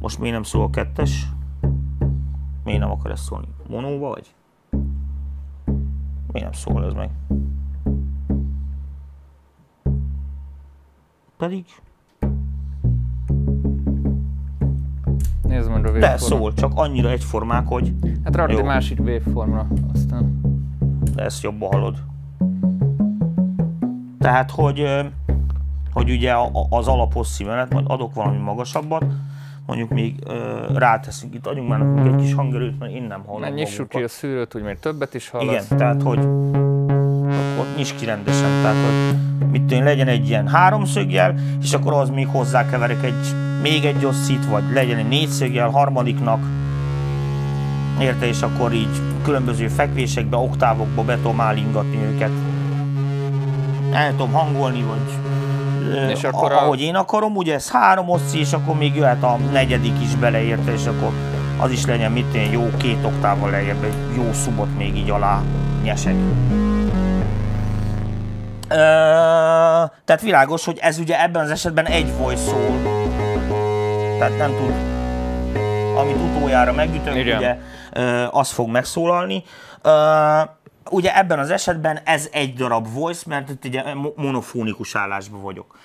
most 0.00 0.18
miért 0.18 0.34
nem 0.34 0.42
szól 0.42 0.64
a 0.64 0.70
kettes? 0.70 1.26
Miért 2.64 2.80
nem 2.80 2.90
akar 2.90 3.10
ezt 3.10 3.22
szólni? 3.22 3.46
Monóba 3.68 4.08
vagy? 4.08 4.34
Miért 6.32 6.50
nem 6.50 6.52
szól 6.52 6.84
ez 6.84 6.92
meg? 6.92 7.10
Pedig... 11.36 11.64
Nézd 15.56 15.70
meg 15.70 15.86
a 15.86 15.98
De 15.98 16.16
szól, 16.16 16.52
csak 16.54 16.72
annyira 16.74 17.10
egyformák, 17.10 17.66
hogy... 17.66 17.92
Hát 18.24 18.36
rakd 18.36 18.50
egy 18.50 18.64
másik 18.64 18.98
waveformra, 18.98 19.66
aztán... 19.94 20.40
De 21.14 21.22
ezt 21.22 21.42
jobban 21.42 21.70
hallod. 21.70 21.96
Tehát, 24.18 24.50
hogy, 24.50 24.84
hogy 25.92 26.10
ugye 26.10 26.34
az 26.70 26.88
alapos 26.88 27.44
menet, 27.44 27.72
majd 27.72 27.84
adok 27.88 28.14
valami 28.14 28.38
magasabbat, 28.38 29.04
mondjuk 29.66 29.90
még 29.90 30.14
ö, 30.26 30.34
ráteszünk, 30.74 31.34
itt 31.34 31.46
adjunk 31.46 31.68
már 31.68 31.78
nekünk 31.78 32.14
egy 32.14 32.22
kis 32.22 32.34
hangerőt, 32.34 32.78
mert 32.78 32.92
én 32.92 33.02
nem 33.02 33.22
hallom 33.26 33.40
Menj 33.40 33.54
nyissuk 33.54 33.88
ki 33.88 34.02
a 34.02 34.08
szűrőt, 34.08 34.52
hogy 34.52 34.62
még 34.62 34.78
többet 34.78 35.14
is 35.14 35.28
hallasz. 35.28 35.64
Igen, 35.64 35.78
tehát 35.78 36.02
hogy 36.02 36.18
akkor 36.18 37.66
nyis 37.76 37.94
ki 37.94 38.04
rendesen, 38.04 38.62
tehát 38.62 38.76
hogy 38.84 39.16
mit 39.50 39.62
tudom, 39.62 39.84
legyen 39.84 40.08
egy 40.08 40.28
ilyen 40.28 40.48
háromszögjel, 40.48 41.34
és 41.62 41.72
akkor 41.72 41.92
az 41.92 42.10
még 42.10 42.26
hozzákeverek 42.26 43.02
egy, 43.04 43.45
még 43.62 43.84
egy 43.84 44.04
osszit, 44.04 44.46
vagy 44.46 44.62
legyen 44.72 44.98
egy 44.98 45.08
négyszögjel 45.08 45.68
harmadiknak, 45.68 46.40
érte, 48.00 48.26
és 48.26 48.42
akkor 48.42 48.72
így 48.72 49.00
különböző 49.22 49.68
fekvésekbe, 49.68 50.36
oktávokba 50.36 51.02
be 51.02 51.16
tudom 51.16 51.40
őket. 52.14 52.30
El 53.92 54.10
tudom 54.10 54.32
hangolni, 54.32 54.82
vagy 54.82 55.18
és 56.10 56.24
akkor 56.24 56.52
a... 56.52 56.62
ahogy 56.62 56.80
én 56.80 56.94
akarom, 56.94 57.36
ugye 57.36 57.54
ez 57.54 57.70
három 57.70 58.08
oszci, 58.08 58.38
és 58.38 58.52
akkor 58.52 58.76
még 58.76 58.94
jöhet 58.94 59.22
a 59.22 59.36
negyedik 59.52 60.02
is 60.02 60.14
beleérte, 60.14 60.72
és 60.72 60.86
akkor 60.86 61.12
az 61.58 61.70
is 61.70 61.86
legyen 61.86 62.12
mit 62.12 62.34
én 62.34 62.52
jó 62.52 62.70
két 62.76 63.04
oktával 63.04 63.50
lejjebb, 63.50 63.84
egy 63.84 64.16
jó 64.16 64.32
szubot 64.32 64.76
még 64.76 64.96
így 64.96 65.10
alá 65.10 65.42
nyesek. 65.82 66.14
Ö, 68.68 68.74
tehát 70.04 70.20
világos, 70.22 70.64
hogy 70.64 70.78
ez 70.80 70.98
ugye 70.98 71.22
ebben 71.22 71.42
az 71.44 71.50
esetben 71.50 71.86
egy 71.86 72.16
voice 72.16 72.42
szól. 72.42 72.95
Tehát 74.18 74.38
nem 74.38 74.50
tud, 74.56 74.74
amit 75.96 76.16
utoljára 76.16 76.72
megütök, 76.72 77.16
Igen. 77.16 77.36
ugye, 77.36 77.56
az 78.30 78.50
fog 78.50 78.68
megszólalni. 78.68 79.42
Ugye 80.90 81.16
ebben 81.16 81.38
az 81.38 81.50
esetben 81.50 81.98
ez 82.04 82.28
egy 82.32 82.54
darab 82.54 82.92
voice, 82.92 83.22
mert 83.26 83.50
itt 83.50 83.64
ugye 83.64 83.82
monofónikus 84.16 84.96
állásban 84.96 85.42
vagyok. 85.42 85.78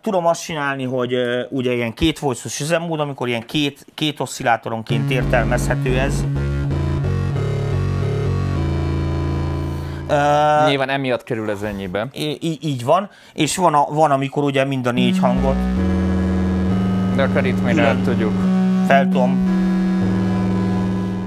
Tudom 0.00 0.26
azt 0.26 0.42
csinálni, 0.44 0.84
hogy 0.84 1.14
ugye 1.50 1.72
ilyen 1.72 1.94
két 1.94 2.18
voice-os 2.18 2.60
üzemmód, 2.60 3.00
amikor 3.00 3.28
ilyen 3.28 3.46
két, 3.46 3.86
két 3.94 4.20
oszcillátoronként 4.20 5.10
értelmezhető 5.10 5.98
ez. 5.98 6.24
Uh, 10.08 10.68
Nyilván 10.68 10.88
emiatt 10.88 11.22
kerül 11.22 11.50
ez 11.50 11.62
ennyibe. 11.62 12.08
Í- 12.12 12.64
így 12.64 12.84
van, 12.84 13.10
és 13.32 13.56
van, 13.56 13.74
a, 13.74 13.84
van, 13.90 14.10
amikor 14.10 14.42
ugye 14.42 14.64
mind 14.64 14.86
a 14.86 14.90
négy 14.90 15.18
hangot. 15.18 15.56
De 17.74 17.80
el 17.82 17.96
tudjuk. 18.04 18.32
Fel 18.86 19.08
tudom 19.08 19.59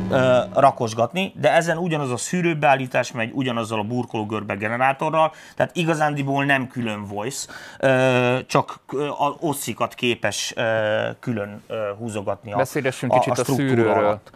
ö, 0.10 0.38
rakosgatni, 0.54 1.34
de 1.40 1.52
ezen 1.52 1.78
ugyanaz 1.78 2.12
a 2.12 2.18
szűrőbeállítás 2.18 3.12
megy 3.12 3.32
ugyanazzal 3.34 3.80
a 3.80 3.84
burkológörbe 3.84 4.56
generátorral, 4.56 5.34
tehát 5.56 5.76
igazándiból 5.76 6.46
nem 6.46 6.68
külön 6.68 7.06
voice, 7.06 7.48
ö, 7.80 8.38
csak 8.48 8.80
az 9.18 9.34
osszikat 9.40 9.94
képes 9.94 10.54
ö, 10.56 11.10
külön 11.20 11.62
ö, 11.68 11.76
húzogatni 11.98 12.54
a, 12.54 12.58
Beszélgessünk 12.58 13.12
a, 13.14 13.20
kicsit 13.20 13.38
a, 13.38 13.42
a 13.42 13.56
szűrőről. 13.56 13.92
Alatt. 13.94 14.32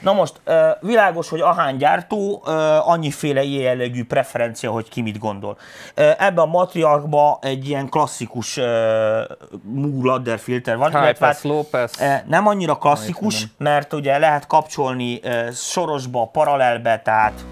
Na 0.00 0.12
most 0.12 0.40
ö, 0.44 0.68
világos, 0.80 1.28
hogy 1.28 1.40
ahány 1.40 1.76
gyártó, 1.76 2.42
ö, 2.46 2.50
annyiféle 2.80 3.44
jellegű 3.44 4.04
preferencia, 4.04 4.70
hogy 4.70 4.88
ki 4.88 5.02
mit 5.02 5.18
gondol. 5.18 5.58
Ö, 5.94 6.10
ebben 6.18 6.44
a 6.44 6.46
matriarkban 6.46 7.36
egy 7.40 7.68
ilyen 7.68 7.88
klasszikus 7.88 8.56
ö, 8.56 9.22
Moog 9.62 10.04
ladder 10.04 10.38
filter 10.38 10.76
van, 10.76 11.04
High 11.04 11.18
pass, 11.18 11.42
low 11.42 11.62
pass. 11.62 11.92
nem 12.26 12.46
annyira 12.46 12.74
klasszikus, 12.74 13.46
mert 13.58 13.92
ugye 13.92 14.18
lehet 14.18 14.46
kapcsolni 14.46 15.05
sorosba, 15.52 16.26
paralelbe, 16.32 17.00
tehát 17.04 17.44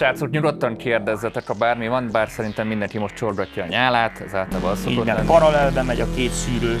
Srácok, 0.00 0.30
nyugodtan 0.30 0.76
kérdezzetek, 0.76 1.46
ha 1.46 1.54
bármi 1.54 1.88
van, 1.88 2.08
bár 2.12 2.28
szerintem 2.28 2.66
mindenki 2.66 2.98
most 2.98 3.14
csorgatja 3.14 3.62
a 3.62 3.66
nyálát, 3.66 4.20
ez 4.20 4.34
általában 4.34 4.70
az 4.70 4.80
szokott 4.80 5.04
lenni. 5.04 5.26
paralelbe 5.26 5.82
megy 5.82 6.00
a 6.00 6.06
két 6.14 6.30
szűrő. 6.30 6.80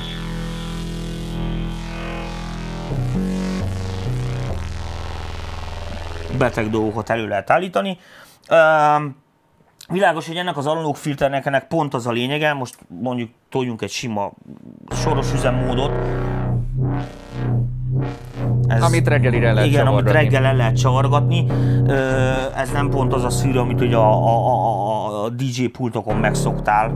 Beteg 6.38 6.70
dolgokat 6.70 7.10
elő 7.10 7.28
lehet 7.28 7.50
állítani. 7.50 7.98
Világos, 9.90 10.26
hogy 10.26 10.36
ennek 10.36 10.56
az 10.56 10.66
analóg 10.66 10.96
filternek 10.96 11.46
ennek 11.46 11.66
pont 11.66 11.94
az 11.94 12.06
a 12.06 12.10
lényege, 12.10 12.52
most 12.52 12.78
mondjuk 13.00 13.30
toljunk 13.48 13.82
egy 13.82 13.90
sima 13.90 14.32
soros 14.90 15.32
üzemmódot. 15.32 15.90
Ez, 18.66 18.82
amit 18.82 19.08
reggelire 19.08 19.52
lehet 19.52 19.68
Igen, 19.68 19.84
csavargatni. 19.84 20.10
amit 20.10 20.22
reggel 20.22 20.44
el 20.44 20.56
lehet 20.56 20.76
csavargatni. 20.76 21.46
Ez 22.56 22.70
nem 22.70 22.88
pont 22.88 23.12
az 23.12 23.24
a 23.24 23.30
szűrő, 23.30 23.58
amit 23.58 23.80
ugye 23.80 23.96
a, 23.96 24.12
a, 24.12 24.48
a, 24.48 25.24
a 25.24 25.28
DJ 25.28 25.64
pultokon 25.64 26.16
megszoktál 26.16 26.92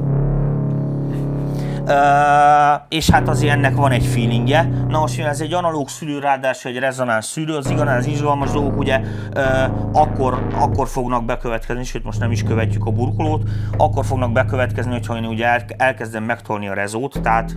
és 2.89 3.11
hát 3.11 3.29
azért 3.29 3.53
ennek 3.53 3.75
van 3.75 3.93
egy 3.93 4.07
feelingje. 4.07 4.63
Na 4.89 4.99
most, 4.99 5.17
mivel 5.17 5.31
ez 5.31 5.41
egy 5.41 5.53
analóg 5.53 5.89
szűrő, 5.89 6.19
ráadásul 6.19 6.71
egy 6.71 6.79
rezonáns 6.79 7.25
szűrő, 7.25 7.57
az 7.57 7.71
igazán 7.71 7.97
az 7.97 8.07
izgalmas 8.07 8.51
dolgok 8.51 8.79
ugye 8.79 9.01
akkor, 9.93 10.47
akkor 10.55 10.89
fognak 10.89 11.25
bekövetkezni, 11.25 11.85
sőt 11.85 12.05
most 12.05 12.21
nem 12.21 12.31
is 12.31 12.43
követjük 12.43 12.85
a 12.85 12.91
burkolót, 12.91 13.49
akkor 13.77 14.05
fognak 14.05 14.33
bekövetkezni, 14.33 14.93
hogyha 14.93 15.17
én 15.17 15.25
ugye 15.25 15.65
elkezdem 15.77 16.25
megtolni 16.25 16.69
a 16.69 16.75
rezót, 16.75 17.21
tehát 17.23 17.57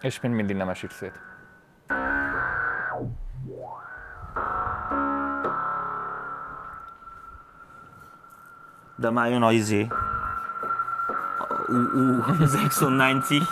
És 0.00 0.20
mind 0.20 0.34
mindig 0.34 0.56
nem 0.56 0.68
esik 0.68 0.90
szét. 0.90 1.33
De 9.04 9.10
már 9.10 9.30
jön 9.30 9.42
a 9.42 9.52
izé. 9.52 9.86
Az 12.40 12.54
Exxon 12.64 12.98
90. 12.98 13.42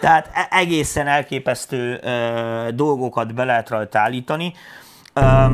Tehát 0.00 0.30
e- 0.32 0.48
egészen 0.50 1.06
elképesztő 1.06 2.00
uh, 2.04 2.68
dolgokat 2.68 3.34
be 3.34 3.44
lehet 3.44 3.68
rajta 3.68 3.98
állítani. 3.98 4.52
Uh, 5.14 5.50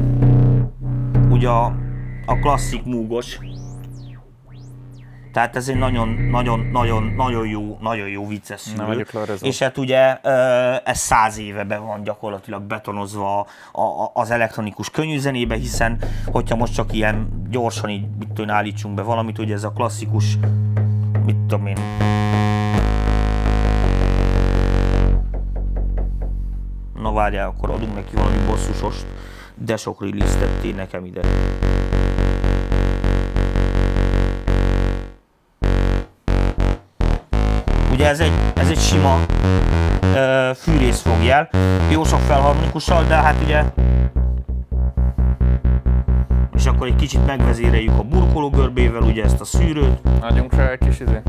ugye 1.30 1.48
a, 1.48 1.64
a 2.26 2.38
klasszik 2.40 2.84
múgos, 2.84 3.38
tehát 5.32 5.56
ez 5.56 5.68
egy 5.68 5.78
nagyon, 5.78 6.08
nagyon, 6.08 6.60
nagyon, 6.72 7.02
nagyon 7.16 7.46
jó, 7.46 7.78
nagyon 7.80 8.08
jó 8.08 8.26
vicces 8.26 8.60
szűrő. 8.60 9.06
És 9.40 9.58
hát 9.58 9.78
ugye 9.78 10.16
ez 10.84 10.98
száz 10.98 11.38
éve 11.38 11.64
be 11.64 11.78
van 11.78 12.02
gyakorlatilag 12.02 12.62
betonozva 12.62 13.46
az 14.12 14.30
elektronikus 14.30 14.90
könnyűzenébe, 14.90 15.54
hiszen 15.54 15.98
hogyha 16.26 16.56
most 16.56 16.74
csak 16.74 16.92
ilyen 16.92 17.46
gyorsan 17.50 17.90
így 17.90 18.06
mit 18.18 18.28
tudom, 18.28 18.50
állítsunk 18.50 18.94
be 18.94 19.02
valamit, 19.02 19.38
ugye 19.38 19.54
ez 19.54 19.64
a 19.64 19.70
klasszikus, 19.72 20.38
mit 21.24 21.36
tudom 21.36 21.66
én, 21.66 21.76
Na 27.02 27.12
várjál, 27.12 27.48
akkor 27.48 27.70
adunk 27.70 27.94
neki 27.94 28.16
valami 28.16 28.36
bosszusost, 28.46 29.06
de 29.54 29.76
sok 29.76 30.02
release 30.02 30.72
nekem 30.76 31.04
ide. 31.04 31.20
Ugye 37.98 38.08
ez 38.08 38.20
egy, 38.20 38.32
ez 38.54 38.68
egy 38.68 38.78
sima 38.78 39.18
uh, 40.02 40.54
fűrészfogjel, 40.54 41.48
jó 41.90 42.04
sok 42.04 42.20
felharmonikussal, 42.20 43.04
de 43.04 43.14
hát 43.14 43.36
ugye 43.42 43.62
és 46.54 46.66
akkor 46.66 46.86
egy 46.86 46.96
kicsit 46.96 47.26
megvezéreljük 47.26 47.98
a 47.98 48.02
burkoló 48.02 48.50
görbével 48.50 49.02
ugye 49.02 49.24
ezt 49.24 49.40
a 49.40 49.44
szűrőt. 49.44 50.00
Adjunk 50.20 50.54
rá 50.54 50.70
egy 50.70 50.78
kis 50.78 51.00
izé. 51.00 51.22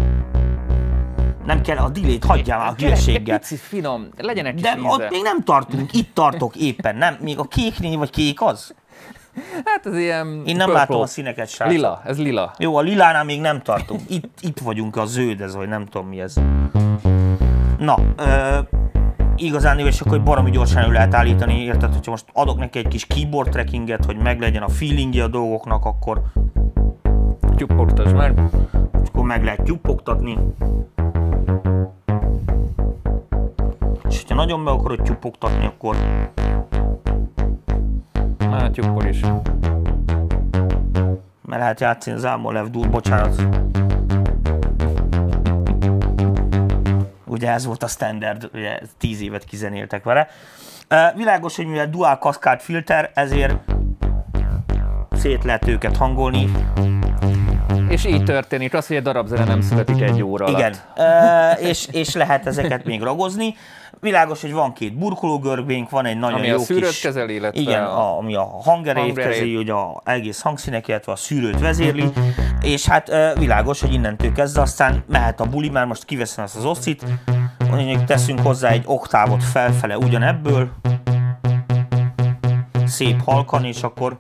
Nem 1.45 1.62
kell, 1.62 1.77
a 1.77 1.89
dilét 1.89 2.23
hagyjál 2.23 2.58
már 2.58 2.67
a 2.67 2.73
hülyeséggel. 2.77 3.39
Pici, 3.39 3.55
finom, 3.55 4.08
legyen 4.17 4.45
egy 4.45 4.53
kis 4.53 4.62
De 4.62 4.75
íze. 4.79 4.88
ott 4.88 5.10
még 5.10 5.21
nem 5.23 5.43
tartunk, 5.43 5.93
itt 5.93 6.13
tartok 6.13 6.55
éppen, 6.55 6.95
nem? 6.95 7.17
Még 7.21 7.39
a 7.39 7.43
kéknél 7.43 7.97
vagy 7.97 8.10
kék 8.10 8.41
az? 8.41 8.73
Hát 9.65 9.85
ez 9.85 9.97
ilyen... 9.97 10.27
Én 10.27 10.55
nem 10.55 10.65
purple. 10.65 10.73
látom 10.73 11.01
a 11.01 11.05
színeket, 11.05 11.49
srácok. 11.49 11.75
Lila, 11.75 12.01
ez 12.05 12.17
lila. 12.17 12.53
Jó, 12.57 12.75
a 12.75 12.81
lilánál 12.81 13.23
még 13.23 13.41
nem 13.41 13.61
tartunk. 13.61 14.01
Itt, 14.07 14.37
itt 14.41 14.59
vagyunk 14.59 14.95
a 14.95 15.05
zöld, 15.05 15.41
ez 15.41 15.55
vagy 15.55 15.67
nem 15.67 15.85
tudom 15.85 16.07
mi 16.07 16.21
ez. 16.21 16.35
Na, 17.77 17.97
ö, 18.17 18.59
igazán 19.35 19.79
és 19.79 20.01
akkor 20.01 20.23
baromi 20.23 20.51
gyorsan 20.51 20.83
el 20.83 20.91
lehet 20.91 21.13
állítani, 21.13 21.63
érted? 21.63 21.93
Hogyha 21.93 22.11
most 22.11 22.25
adok 22.33 22.57
neki 22.57 22.79
egy 22.79 22.87
kis 22.87 23.05
keyboard 23.05 23.49
trackinget, 23.49 24.05
hogy 24.05 24.17
meglegyen 24.17 24.63
a 24.63 24.69
feelingje 24.69 25.23
a 25.23 25.27
dolgoknak, 25.27 25.85
akkor... 25.85 26.21
Tyuppogtasd 27.55 28.15
már. 28.15 28.33
Akkor 29.05 29.25
meg 29.25 29.43
lehet 29.43 29.63
tyuppogtatni. 29.63 30.37
És 34.09 34.17
hogyha 34.21 34.35
nagyon 34.35 34.59
meg 34.59 34.73
akarod 34.73 35.01
tyuppogtatni, 35.01 35.65
akkor 35.65 35.95
Látjuk 38.49 39.03
is. 39.03 39.19
Mert 41.45 41.62
lehet 41.62 41.79
játszani 41.79 42.15
az 42.15 42.25
Ámolev 42.25 42.65
Dur, 42.65 42.89
bocsánat. 42.89 43.41
Ugye 47.25 47.51
ez 47.51 47.65
volt 47.65 47.83
a 47.83 47.88
standard, 47.88 48.49
ugye 48.53 48.79
10 48.97 49.21
évet 49.21 49.43
kizenéltek 49.43 50.03
vele. 50.03 50.27
Világos, 51.15 51.55
hogy 51.55 51.65
mivel 51.65 51.89
dual 51.89 52.15
cascade 52.15 52.59
filter, 52.59 53.12
ezért 53.13 53.55
szét 55.12 55.43
lehet 55.43 55.67
őket 55.67 55.97
hangolni. 55.97 56.51
És 58.03 58.05
így 58.05 58.23
történik. 58.23 58.73
Az, 58.73 58.88
hogy 58.88 58.95
egy 58.95 59.01
darab 59.01 59.27
zene 59.27 59.43
nem 59.43 59.62
születik 59.62 60.01
egy 60.01 60.21
óra 60.21 60.45
alatt. 60.45 60.57
Igen, 60.57 60.75
és, 61.69 61.88
és 61.91 62.13
lehet 62.13 62.47
ezeket 62.47 62.85
még 62.85 63.01
ragozni. 63.01 63.55
Világos, 64.01 64.41
hogy 64.41 64.53
van 64.53 64.73
két 64.73 64.97
burkológörbénk, 64.97 65.89
van 65.89 66.05
egy 66.05 66.17
nagyon 66.17 66.38
ami 66.38 66.47
jó 66.47 66.55
a 66.55 66.59
szűrőt 66.59 66.89
kis... 66.89 66.99
kezeli, 66.99 67.33
illetve 67.33 67.62
igen, 67.62 67.83
a, 67.83 68.17
ami 68.17 68.35
a 68.35 68.43
hangerét 68.63 69.13
kezeli, 69.13 69.55
hogy 69.55 69.69
a 69.69 70.01
egész 70.05 70.41
hangszínek, 70.41 70.88
illetve 70.88 71.12
a 71.12 71.15
szűrőt 71.15 71.59
vezérli, 71.59 72.09
és 72.62 72.85
hát 72.85 73.12
világos, 73.38 73.81
hogy 73.81 73.93
innentől 73.93 74.31
kezdve 74.31 74.62
aztán 74.62 75.03
mehet 75.07 75.39
a 75.39 75.45
buli, 75.45 75.69
már 75.69 75.85
most 75.85 76.05
kiveszem 76.05 76.43
ezt 76.43 76.55
az 76.55 76.65
oszcit, 76.65 77.03
mondjuk 77.69 78.03
teszünk 78.03 78.39
hozzá 78.39 78.69
egy 78.69 78.83
oktávot 78.85 79.43
felfele 79.43 79.97
ugyanebből, 79.97 80.69
szép 82.85 83.21
halkan, 83.25 83.65
és 83.65 83.81
akkor 83.81 84.19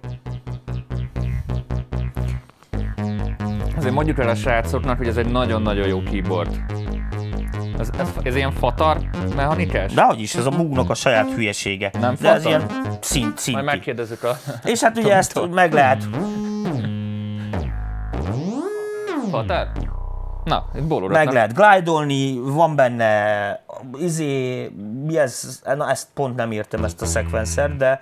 Azért 3.89 4.05
mondjuk 4.05 4.27
el 4.27 4.33
a 4.33 4.39
srácoknak, 4.39 4.97
hogy 4.97 5.07
ez 5.07 5.17
egy 5.17 5.31
nagyon-nagyon 5.31 5.87
jó 5.87 6.03
keyboard. 6.03 6.61
Ez, 7.79 7.89
ez, 7.99 8.07
ez 8.23 8.35
ilyen 8.35 8.51
fatar 8.51 8.97
mechanikás? 9.35 9.93
hogy 10.05 10.21
is, 10.21 10.35
ez 10.35 10.45
a 10.45 10.49
múgnak 10.49 10.89
a 10.89 10.93
saját 10.93 11.31
hülyesége. 11.31 11.91
Nem 11.99 12.15
De 12.21 12.33
ez 12.33 12.45
ilyen 12.45 12.65
szint, 12.99 13.37
szinti. 13.37 13.51
Majd 13.51 13.65
megkérdezzük 13.65 14.23
a... 14.23 14.37
És 14.63 14.81
hát 14.81 14.97
ugye 14.97 15.15
ezt 15.15 15.49
meg 15.51 15.73
lehet... 15.73 16.03
Fatar? 19.29 19.67
Na, 20.43 20.65
itt 20.75 21.07
Meg 21.07 21.31
lehet 21.31 21.53
glide 21.53 21.91
van 22.41 22.75
benne 22.75 23.63
izé, 23.99 24.65
mi 25.05 25.17
ez, 25.17 25.61
na 25.75 25.89
ezt 25.89 26.07
pont 26.13 26.35
nem 26.35 26.51
értem 26.51 26.83
ezt 26.83 27.01
a 27.01 27.05
szekvenszer, 27.05 27.75
de 27.75 28.01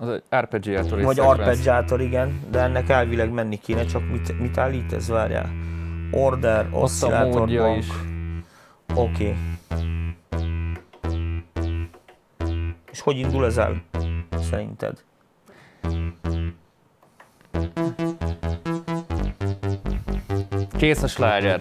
az 0.00 0.08
egy 0.08 0.22
arpeggiátor 0.28 1.02
Vagy 1.02 1.18
arpeggiátor, 1.18 2.00
igen, 2.00 2.40
de 2.50 2.60
ennek 2.60 2.88
elvileg 2.88 3.30
menni 3.30 3.58
kéne, 3.58 3.84
csak 3.84 4.10
mit, 4.10 4.38
mit 4.40 4.58
állít 4.58 4.92
ez, 4.92 5.08
várjál? 5.08 5.50
Order, 6.10 6.70
bank. 6.70 7.78
Is. 7.78 7.88
Oké. 8.94 9.10
Okay. 9.10 9.36
És 12.90 13.00
hogy 13.00 13.16
indul 13.18 13.44
ez 13.44 13.56
el? 13.56 13.82
Szerinted? 14.50 15.04
Kész 20.76 21.02
a 21.02 21.06
sláger. 21.06 21.60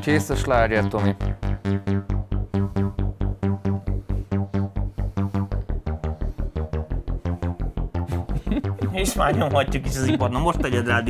Kész 0.00 0.30
a 0.30 0.34
sláger, 0.34 0.88
Tomi. 0.88 1.14
És 9.02 9.14
már 9.14 9.34
nyomhatjuk 9.34 9.86
is 9.86 9.96
az 9.96 10.06
ipar. 10.06 10.30
Na 10.30 10.38
most 10.38 10.58
tegyed 10.58 10.86
rá 10.86 10.96
a 10.96 11.02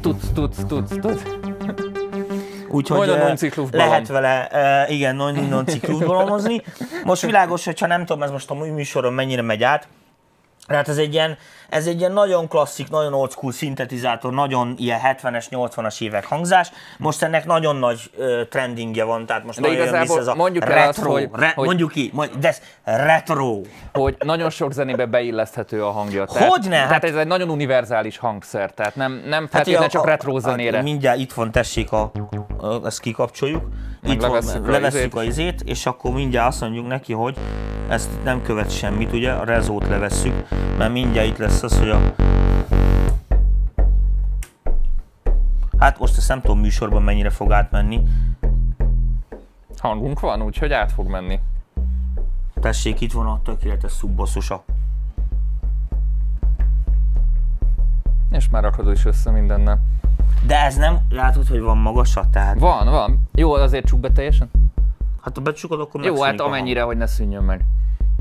tudsz, 0.00 0.32
tudsz, 0.34 0.64
tudsz, 0.68 0.94
tudsz. 1.00 1.22
Úgyhogy 2.68 3.12
lehet 3.70 4.08
vele, 4.08 4.48
igen, 4.88 5.16
non-ciklusbalomozni. 5.16 6.62
Most 7.04 7.22
világos, 7.22 7.64
hogyha 7.64 7.86
nem 7.86 8.04
tudom, 8.04 8.22
ez 8.22 8.30
most 8.30 8.50
a 8.50 8.54
műsoron 8.54 9.12
mennyire 9.12 9.42
megy 9.42 9.62
át, 9.62 9.88
tehát 10.66 10.88
ez 10.88 10.96
egy 10.96 11.12
ilyen, 11.12 11.36
ez 11.68 11.86
egy 11.86 11.98
ilyen 11.98 12.12
nagyon 12.12 12.48
klasszik, 12.48 12.90
nagyon 12.90 13.14
old 13.14 13.30
school 13.30 13.52
szintetizátor, 13.52 14.32
nagyon 14.32 14.74
ilyen 14.78 15.00
70-es, 15.04 15.46
80-as 15.50 16.00
évek 16.00 16.24
hangzás. 16.24 16.70
Most 16.98 17.22
ennek 17.22 17.46
nagyon 17.46 17.76
nagy 17.76 18.10
uh, 18.16 18.48
trendingje 18.48 19.04
van, 19.04 19.26
tehát 19.26 19.44
most 19.44 19.60
de 19.60 19.68
nagyon 19.68 19.82
igazából 19.82 20.18
ez 20.18 20.26
a 20.26 20.34
mondjuk 20.34 20.64
retro, 20.64 20.88
azt, 20.88 21.20
hogy, 21.20 21.28
re, 21.32 21.52
hogy, 21.54 21.66
mondjuk 21.66 21.90
ki, 21.90 22.10
mondj, 22.12 22.32
de 22.38 22.48
ez 22.48 22.60
retro. 22.84 23.60
Hogy 23.92 24.16
nagyon 24.18 24.50
sok 24.50 24.72
zenébe 24.72 25.06
beilleszthető 25.06 25.84
a 25.84 25.90
hangja. 25.90 26.24
Tehát, 26.24 26.48
Hogyne? 26.48 26.70
Tehát 26.70 26.90
hát, 26.90 27.04
ez 27.04 27.14
egy 27.14 27.26
nagyon 27.26 27.50
univerzális 27.50 28.18
hangszer, 28.18 28.70
tehát 28.70 28.96
nem, 28.96 29.22
nem 29.26 29.42
hát 29.42 29.50
feltétlenül 29.50 29.88
csak 29.88 30.06
retro 30.06 30.38
zenére. 30.38 30.76
Hát 30.76 30.84
mindjárt 30.84 31.18
itt 31.18 31.32
van, 31.32 31.50
tessék, 31.50 31.92
a, 31.92 32.00
a, 32.00 32.10
ezt 32.84 33.00
kikapcsoljuk, 33.00 33.68
itt 34.02 34.20
levesszük, 34.20 34.60
van, 34.60 34.68
a 34.68 34.70
levesszük 34.70 35.14
izét. 35.14 35.26
izét, 35.26 35.60
és 35.60 35.86
akkor 35.86 36.12
mindjárt 36.12 36.48
azt 36.48 36.60
mondjuk 36.60 36.86
neki, 36.86 37.12
hogy 37.12 37.36
ezt 37.88 38.10
nem 38.24 38.42
követ 38.42 38.70
semmit, 38.70 39.12
ugye, 39.12 39.32
a 39.32 39.44
rezót 39.44 39.88
levesszük, 39.88 40.48
mert 40.78 40.92
mindjárt 40.92 41.28
itt 41.28 41.36
lesz 41.36 41.62
az, 41.62 41.78
hogy 41.78 41.90
a 41.90 42.14
Hát 45.78 45.98
most 45.98 46.16
ezt 46.16 46.28
nem 46.28 46.40
tudom 46.40 46.60
műsorban 46.60 47.02
mennyire 47.02 47.30
fog 47.30 47.52
átmenni. 47.52 48.02
Hangunk 49.78 50.20
van, 50.20 50.42
úgyhogy 50.42 50.72
át 50.72 50.92
fog 50.92 51.08
menni. 51.08 51.40
Tessék, 52.54 53.00
itt 53.00 53.12
van 53.12 53.26
a 53.26 53.40
tökéletes 53.44 53.92
szubbosszusa. 53.92 54.64
És 58.30 58.48
már 58.48 58.64
akad 58.64 58.90
is 58.90 59.04
össze 59.04 59.30
mindennel. 59.30 59.80
De 60.46 60.64
ez 60.64 60.76
nem, 60.76 60.98
látod, 61.10 61.46
hogy 61.46 61.60
van 61.60 61.78
magasat, 61.78 62.28
tehát... 62.28 62.58
Van, 62.58 62.86
van. 62.86 63.28
Jó, 63.34 63.52
azért 63.52 63.86
csuk 63.86 64.00
be 64.00 64.10
teljesen? 64.10 64.50
Hát 65.20 65.36
ha 65.36 65.42
becsukod, 65.42 65.80
akkor 65.80 66.04
Jó, 66.04 66.22
hát 66.22 66.40
amennyire, 66.40 66.82
hogy 66.82 66.96
ne 66.96 67.06
szűnjön 67.06 67.42
meg. 67.42 67.64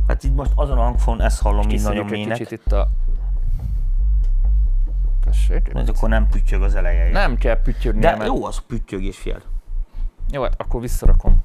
Hát 0.08 0.24
itt 0.24 0.36
most 0.36 0.52
azon 0.56 0.78
a 0.78 0.82
hangfon 0.82 1.22
ezt 1.22 1.42
hallom, 1.42 1.68
mint 1.68 1.84
nagyon 1.84 2.06
mélynek. 2.06 2.38
kicsit 2.38 2.52
itt 2.52 2.72
a... 2.72 2.88
Tessék. 5.26 5.74
Mert 5.74 5.90
akkor 5.90 6.10
nem 6.10 6.28
püttyög 6.28 6.62
az 6.62 6.76
eleje. 6.76 7.12
Nem 7.12 7.38
kell 7.38 7.62
püttyögni. 7.62 8.02
De 8.02 8.16
mert... 8.16 8.26
jó, 8.26 8.46
az 8.46 8.62
püttyögés, 8.68 9.18
fiad. 9.18 9.42
Jó, 10.32 10.42
hát 10.42 10.54
akkor 10.58 10.82
visszarakom. 10.82 11.44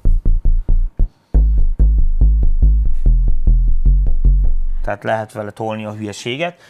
Tehát 4.81 5.03
lehet 5.03 5.31
vele 5.31 5.51
tolni 5.51 5.85
a 5.85 5.93
hülyeséget. 5.93 6.61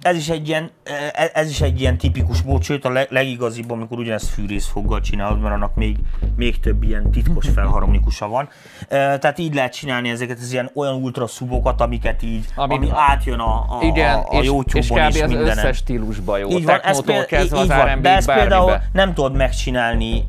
Ez 0.00 0.16
is 0.16 0.28
egy 0.28 0.48
ilyen, 0.48 0.70
e, 1.12 1.30
ez 1.34 1.50
is 1.50 1.60
egy 1.60 1.80
ilyen 1.80 1.98
tipikus 1.98 2.42
mód, 2.42 2.62
sőt 2.62 2.84
a 2.84 3.06
legigazibb, 3.08 3.70
amikor 3.70 3.98
ugyanezt 3.98 4.28
fűrészfoggal 4.28 5.00
csinálod, 5.00 5.40
mert 5.40 5.54
annak 5.54 5.74
még, 5.74 5.96
még 6.36 6.60
több 6.60 6.82
ilyen 6.82 7.10
titkos 7.10 7.48
felharmonikusa 7.54 8.28
van. 8.28 8.48
Tehát 8.88 9.38
így 9.38 9.54
lehet 9.54 9.72
csinálni 9.72 10.08
ezeket 10.08 10.38
az 10.38 10.52
ilyen 10.52 10.70
olyan 10.74 10.94
ultraszubokat, 10.94 11.80
amiket 11.80 12.22
így, 12.22 12.44
Ami, 12.54 12.74
ami 12.74 12.88
átjön 12.92 13.38
a, 13.38 13.54
a, 13.54 13.78
igen, 13.82 14.14
a, 14.14 14.38
a 14.38 14.42
YouTube-on 14.42 15.08
és, 15.08 15.16
és 15.16 15.22
kb. 15.22 15.34
az 15.34 15.48
összes 15.48 15.76
stílusba 15.76 16.36
jó. 16.36 16.48
Így 16.48 16.64
van, 16.64 16.80
ez 16.80 17.00
kezdve 17.26 17.42
így 17.42 17.52
az 17.52 17.68
van, 17.68 18.02
de 18.02 18.10
ezt 18.16 18.32
például 18.32 18.80
nem 18.92 19.14
tudod 19.14 19.36
megcsinálni 19.36 20.24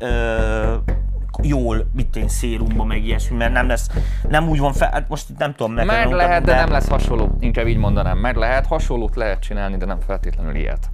jól, 1.42 1.86
mit 1.92 2.16
én 2.16 2.28
szérumba, 2.28 2.84
meg 2.84 3.04
ilyesmi, 3.04 3.36
mert 3.36 3.52
nem 3.52 3.68
lesz, 3.68 3.90
nem 4.28 4.48
úgy 4.48 4.58
van 4.58 4.72
fel, 4.72 4.90
hát 4.90 5.08
most 5.08 5.30
itt 5.30 5.38
nem 5.38 5.54
tudom 5.54 5.72
meg. 5.72 5.86
Meg 5.86 6.10
lehet, 6.10 6.44
de, 6.44 6.52
de 6.52 6.58
nem 6.58 6.70
lesz 6.70 6.88
hasonló, 6.88 7.36
inkább 7.40 7.66
így 7.66 7.76
mondanám, 7.76 8.18
meg 8.18 8.36
lehet, 8.36 8.66
hasonlót 8.66 9.16
lehet 9.16 9.40
csinálni, 9.40 9.76
de 9.76 9.84
nem 9.84 9.98
feltétlenül 10.00 10.54
ilyet. 10.54 10.90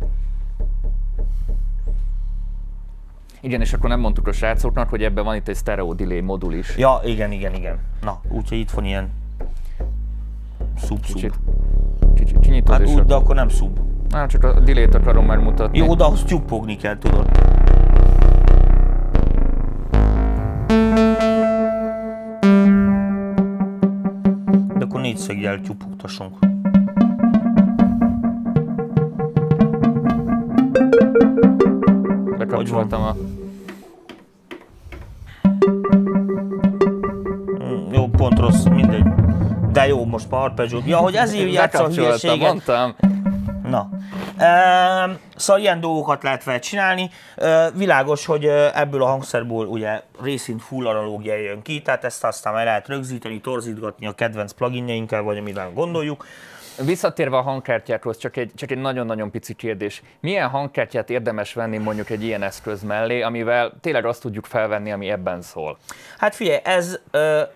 Igen, 3.41 3.61
és 3.61 3.73
akkor 3.73 3.89
nem 3.89 4.01
mondtuk 4.01 4.29
a 4.29 4.33
srácoknak, 4.33 4.89
hogy 4.89 5.03
ebben 5.03 5.25
van 5.25 5.35
itt 5.35 5.49
egy 5.49 5.57
stereo 5.57 5.95
delay 5.95 6.21
modul 6.21 6.55
is. 6.55 6.77
Ja, 6.77 7.01
igen, 7.05 7.33
igen, 7.33 7.55
igen. 7.55 7.79
Na, 8.03 8.21
úgyhogy 8.29 8.59
itt 8.59 8.71
van 8.71 8.85
ilyen 8.85 9.11
sub, 10.77 11.05
sub. 11.05 11.15
Kicsit, 11.15 11.35
kicsit 12.15 12.41
kinyitod 12.41 12.79
Hát 12.79 12.87
úgy, 12.87 13.05
de 13.05 13.15
akkor 13.15 13.35
nem 13.35 13.49
sub. 13.49 13.79
Na, 14.09 14.27
csak 14.27 14.45
a 14.45 14.61
delay-t 14.61 14.95
akarom 14.95 15.27
már 15.27 15.39
mutatni. 15.39 15.79
Jó, 15.79 15.95
de 15.95 16.05
ahhoz 16.05 16.25
tyúpogni 16.25 16.77
kell, 16.77 16.99
tudod. 16.99 17.29
Négyszögjel 25.15 25.61
tyupogtassunk. 25.61 26.39
Bekapcsoltam 32.39 33.03
a... 33.03 33.17
Mm, 37.63 37.93
jó, 37.93 38.09
pont 38.09 38.39
rossz, 38.39 38.65
mindegy. 38.65 39.05
De 39.73 39.87
jó, 39.87 40.05
most 40.05 40.31
már 40.31 40.41
arpeggio. 40.41 40.81
Ja, 40.87 40.97
hogy 40.97 41.15
ezért 41.15 41.53
játsz 41.53 41.79
a 41.79 41.89
hülyeséget. 41.89 42.39
mondtam. 42.39 42.95
Na. 43.75 43.89
Szóval 45.37 45.63
ilyen 45.63 45.81
dolgokat 45.81 46.23
lehet 46.23 46.45
vele 46.45 46.59
csinálni. 46.59 47.11
Világos, 47.75 48.27
hogy 48.27 48.45
ebből 48.75 49.03
a 49.03 49.07
hangszerből 49.07 49.67
ugye 49.67 50.03
részint 50.23 50.63
full 50.63 50.87
analógia 50.87 51.37
jön 51.37 51.63
ki, 51.63 51.83
tehát 51.83 52.05
ezt 52.05 52.25
aztán 52.25 52.53
már 52.53 52.65
lehet 52.65 52.89
rögzíteni, 52.89 53.41
torzítgatni 53.41 54.07
a 54.07 54.13
kedvenc 54.13 54.53
pluginjeinkkel, 54.53 55.23
vagy 55.23 55.39
amivel 55.39 55.71
gondoljuk. 55.71 56.27
Visszatérve 56.83 57.37
a 57.37 57.41
hangkártyákhoz, 57.41 58.19
csak 58.19 58.37
egy, 58.37 58.51
csak 58.55 58.71
egy 58.71 58.79
nagyon-nagyon 58.79 59.31
pici 59.31 59.55
kérdés. 59.55 60.03
Milyen 60.21 60.49
hangkártyát 60.49 61.11
érdemes 61.11 61.55
venni 61.55 61.79
mondjuk 61.79 62.11
egy 62.11 62.23
ilyen 62.25 62.43
eszköz 62.43 62.83
mellé, 62.83 63.23
amivel 63.23 63.73
tényleg 63.81 64.05
azt 64.05 64.21
tudjuk 64.21 64.47
felvenni, 64.47 64.93
ami 64.93 65.11
ebben 65.11 65.43
szól? 65.43 65.79
Hát 66.19 66.35
figyelj, 66.35 66.59
ez, 66.65 66.99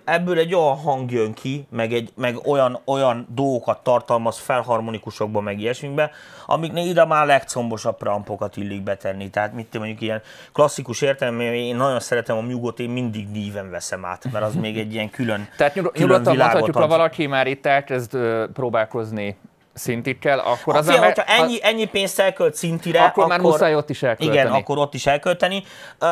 ebből 0.05 0.39
egy 0.39 0.55
olyan 0.55 0.77
hang 0.77 1.11
jön 1.11 1.33
ki, 1.33 1.67
meg, 1.71 1.93
egy, 1.93 2.13
meg 2.17 2.47
olyan, 2.47 2.81
olyan 2.85 3.27
dolgokat 3.35 3.83
tartalmaz 3.83 4.39
felharmonikusokban, 4.39 5.43
meg 5.43 5.61
ilyesmibe, 5.61 6.11
amiknél 6.51 6.87
ide 6.87 7.05
már 7.05 7.27
legcombosabb 7.27 7.97
preampokat 7.97 8.57
illik 8.57 8.83
betenni. 8.83 9.31
Tehát 9.31 9.53
mit 9.53 9.79
mondjuk 9.79 10.01
ilyen 10.01 10.23
klasszikus 10.53 11.01
értelemben, 11.01 11.47
én 11.47 11.77
nagyon 11.77 12.01
szeretem 12.01 12.37
a 12.37 12.43
nyugot, 12.43 12.79
én 12.79 12.91
mindig 12.91 13.29
níven 13.29 13.71
veszem 13.71 14.05
át, 14.05 14.33
mert 14.33 14.45
az 14.45 14.55
még 14.55 14.79
egy 14.79 14.93
ilyen 14.93 15.11
külön 15.11 15.49
Tehát 15.57 15.75
nyug- 15.75 15.93
külön 15.93 16.09
nyugodtan 16.09 16.37
mondhatjuk, 16.37 16.77
ha 16.77 16.87
valaki 16.87 17.27
már 17.27 17.47
itt 17.47 17.67
elkezd 17.67 18.17
próbálkozni 18.53 19.37
szintikkel, 19.75 20.39
akkor 20.39 20.77
az 20.77 20.91
Fia, 20.91 21.05
hogyha 21.05 21.23
ennyi, 21.23 21.59
ennyi 21.63 21.85
pénzt 21.85 22.21
elkölt 22.21 22.55
szintire, 22.55 22.99
akkor, 22.99 23.25
akkor 23.25 23.27
már 23.27 23.41
muszáj 23.41 23.75
ott 23.75 23.91
is 23.91 24.03
elkölteni. 24.03 24.39
Igen, 24.39 24.53
akkor 24.53 24.79
ott 24.79 24.95
is 24.95 25.07
elkölteni. 25.07 25.63
Uh, 26.01 26.09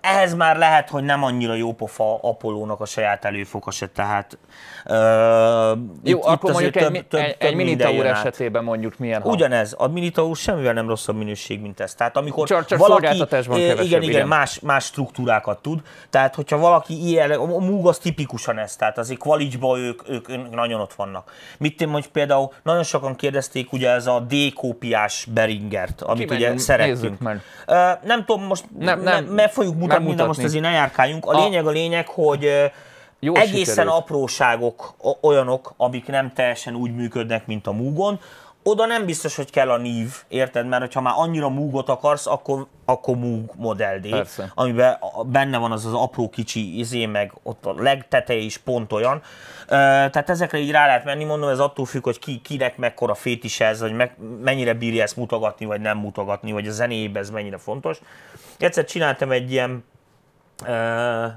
ehhez 0.00 0.34
már 0.34 0.56
lehet, 0.56 0.88
hogy 0.90 1.04
nem 1.04 1.22
annyira 1.22 1.54
jó 1.54 1.72
pofa 1.72 2.18
Apollónak 2.22 2.80
a 2.80 2.86
saját 2.86 3.24
előfoka 3.24 3.70
se, 3.70 3.86
tehát 3.86 4.38
Jó, 4.86 6.18
itt, 6.18 6.24
akkor 6.24 6.50
itt 6.50 6.56
mondjuk 6.56 6.76
egy, 6.76 6.82
több, 6.82 6.94
egy, 6.94 7.06
több 7.06 7.48
egy 7.48 7.54
Minitaur 7.54 8.06
esetében 8.06 8.64
mondjuk 8.64 8.98
milyen 8.98 9.22
hang? 9.22 9.34
Ugyanez, 9.34 9.74
a 9.78 9.88
Minitaur 9.88 10.36
semmivel 10.36 10.72
nem 10.72 10.88
rosszabb 10.88 11.16
minőség, 11.16 11.60
mint 11.60 11.80
ez. 11.80 11.94
Tehát 11.94 12.16
amikor 12.16 12.46
csak, 12.46 12.66
csak 12.66 12.78
valaki, 12.78 13.24
igen, 13.50 13.82
igen, 13.82 14.02
igen, 14.02 14.28
más, 14.28 14.60
más 14.60 14.84
struktúrákat 14.84 15.62
tud, 15.62 15.80
tehát 16.10 16.34
hogyha 16.34 16.58
valaki 16.58 17.06
ilyen, 17.06 17.30
a 17.30 17.58
Moog 17.58 17.86
az 17.86 17.98
tipikusan 17.98 18.58
ez, 18.58 18.76
tehát 18.76 18.98
azért 18.98 19.20
kvalicsban 19.20 19.78
ők, 19.78 20.08
ők, 20.08 20.28
ők 20.28 20.50
nagyon 20.50 20.80
ott 20.80 20.94
vannak. 20.94 21.32
Mit 21.58 21.80
én 21.80 21.88
mondjuk 21.88 22.12
például, 22.12 22.52
nagyon 22.62 22.82
sokan 22.82 23.16
kérdezték 23.16 23.72
ugye 23.72 23.90
ez 23.90 24.06
a 24.06 24.26
D-kópiás 24.28 25.26
Beringert, 25.34 26.02
amit 26.02 26.22
Kimenjünk, 26.22 26.52
ugye 26.52 26.62
szerettünk. 26.62 27.18
Nem 28.02 28.24
tudom, 28.24 28.42
most 28.42 28.64
nem, 28.78 29.00
nem, 29.00 29.24
mert 29.24 29.52
fogjuk 29.52 29.74
mutatni, 29.74 30.14
de 30.14 30.24
most 30.24 30.42
azért 30.42 30.62
ne 30.62 30.70
járkáljunk. 30.70 31.26
A, 31.26 31.36
a 31.36 31.44
lényeg 31.44 31.66
a 31.66 31.70
lényeg, 31.70 32.08
hogy 32.08 32.70
jó 33.20 33.34
egészen 33.34 33.64
sikerült. 33.64 33.94
apróságok 33.94 34.94
olyanok, 35.20 35.72
amik 35.76 36.06
nem 36.06 36.32
teljesen 36.32 36.74
úgy 36.74 36.94
működnek, 36.94 37.46
mint 37.46 37.66
a 37.66 37.72
Moogon. 37.72 38.20
Oda 38.62 38.86
nem 38.86 39.04
biztos, 39.06 39.36
hogy 39.36 39.50
kell 39.50 39.70
a 39.70 39.76
nív, 39.76 40.14
érted? 40.28 40.66
Mert 40.66 40.92
ha 40.92 41.00
már 41.00 41.14
annyira 41.16 41.48
Moogot 41.48 41.88
akarsz, 41.88 42.26
akkor, 42.26 42.66
akkor 42.84 43.16
Moog 43.16 43.50
Model 43.56 43.98
D, 43.98 44.08
Persze. 44.08 44.52
amiben 44.54 44.98
benne 45.26 45.58
van 45.58 45.72
az 45.72 45.86
az 45.86 45.92
apró 45.92 46.28
kicsi 46.28 46.78
izé, 46.78 47.06
meg 47.06 47.32
ott 47.42 47.66
a 47.66 47.74
legteteje 47.78 48.40
is 48.40 48.58
pont 48.58 48.92
olyan. 48.92 49.22
Tehát 49.66 50.30
ezekre 50.30 50.58
így 50.58 50.70
rá 50.70 50.86
lehet 50.86 51.04
menni, 51.04 51.24
mondom, 51.24 51.48
ez 51.48 51.58
attól 51.58 51.84
függ, 51.86 52.04
hogy 52.04 52.18
ki, 52.18 52.40
kinek 52.40 52.76
mekkora 52.76 53.14
fétis 53.14 53.60
ez, 53.60 53.80
hogy 53.80 53.92
meg, 53.92 54.14
mennyire 54.42 54.74
bírja 54.74 55.02
ezt 55.02 55.16
mutogatni, 55.16 55.66
vagy 55.66 55.80
nem 55.80 55.98
mutogatni, 55.98 56.52
vagy 56.52 56.66
a 56.66 56.72
zenéjében 56.72 57.22
ez 57.22 57.30
mennyire 57.30 57.58
fontos. 57.58 57.98
Egyszer 58.58 58.84
csináltam 58.84 59.30
egy 59.30 59.52
ilyen 59.52 59.84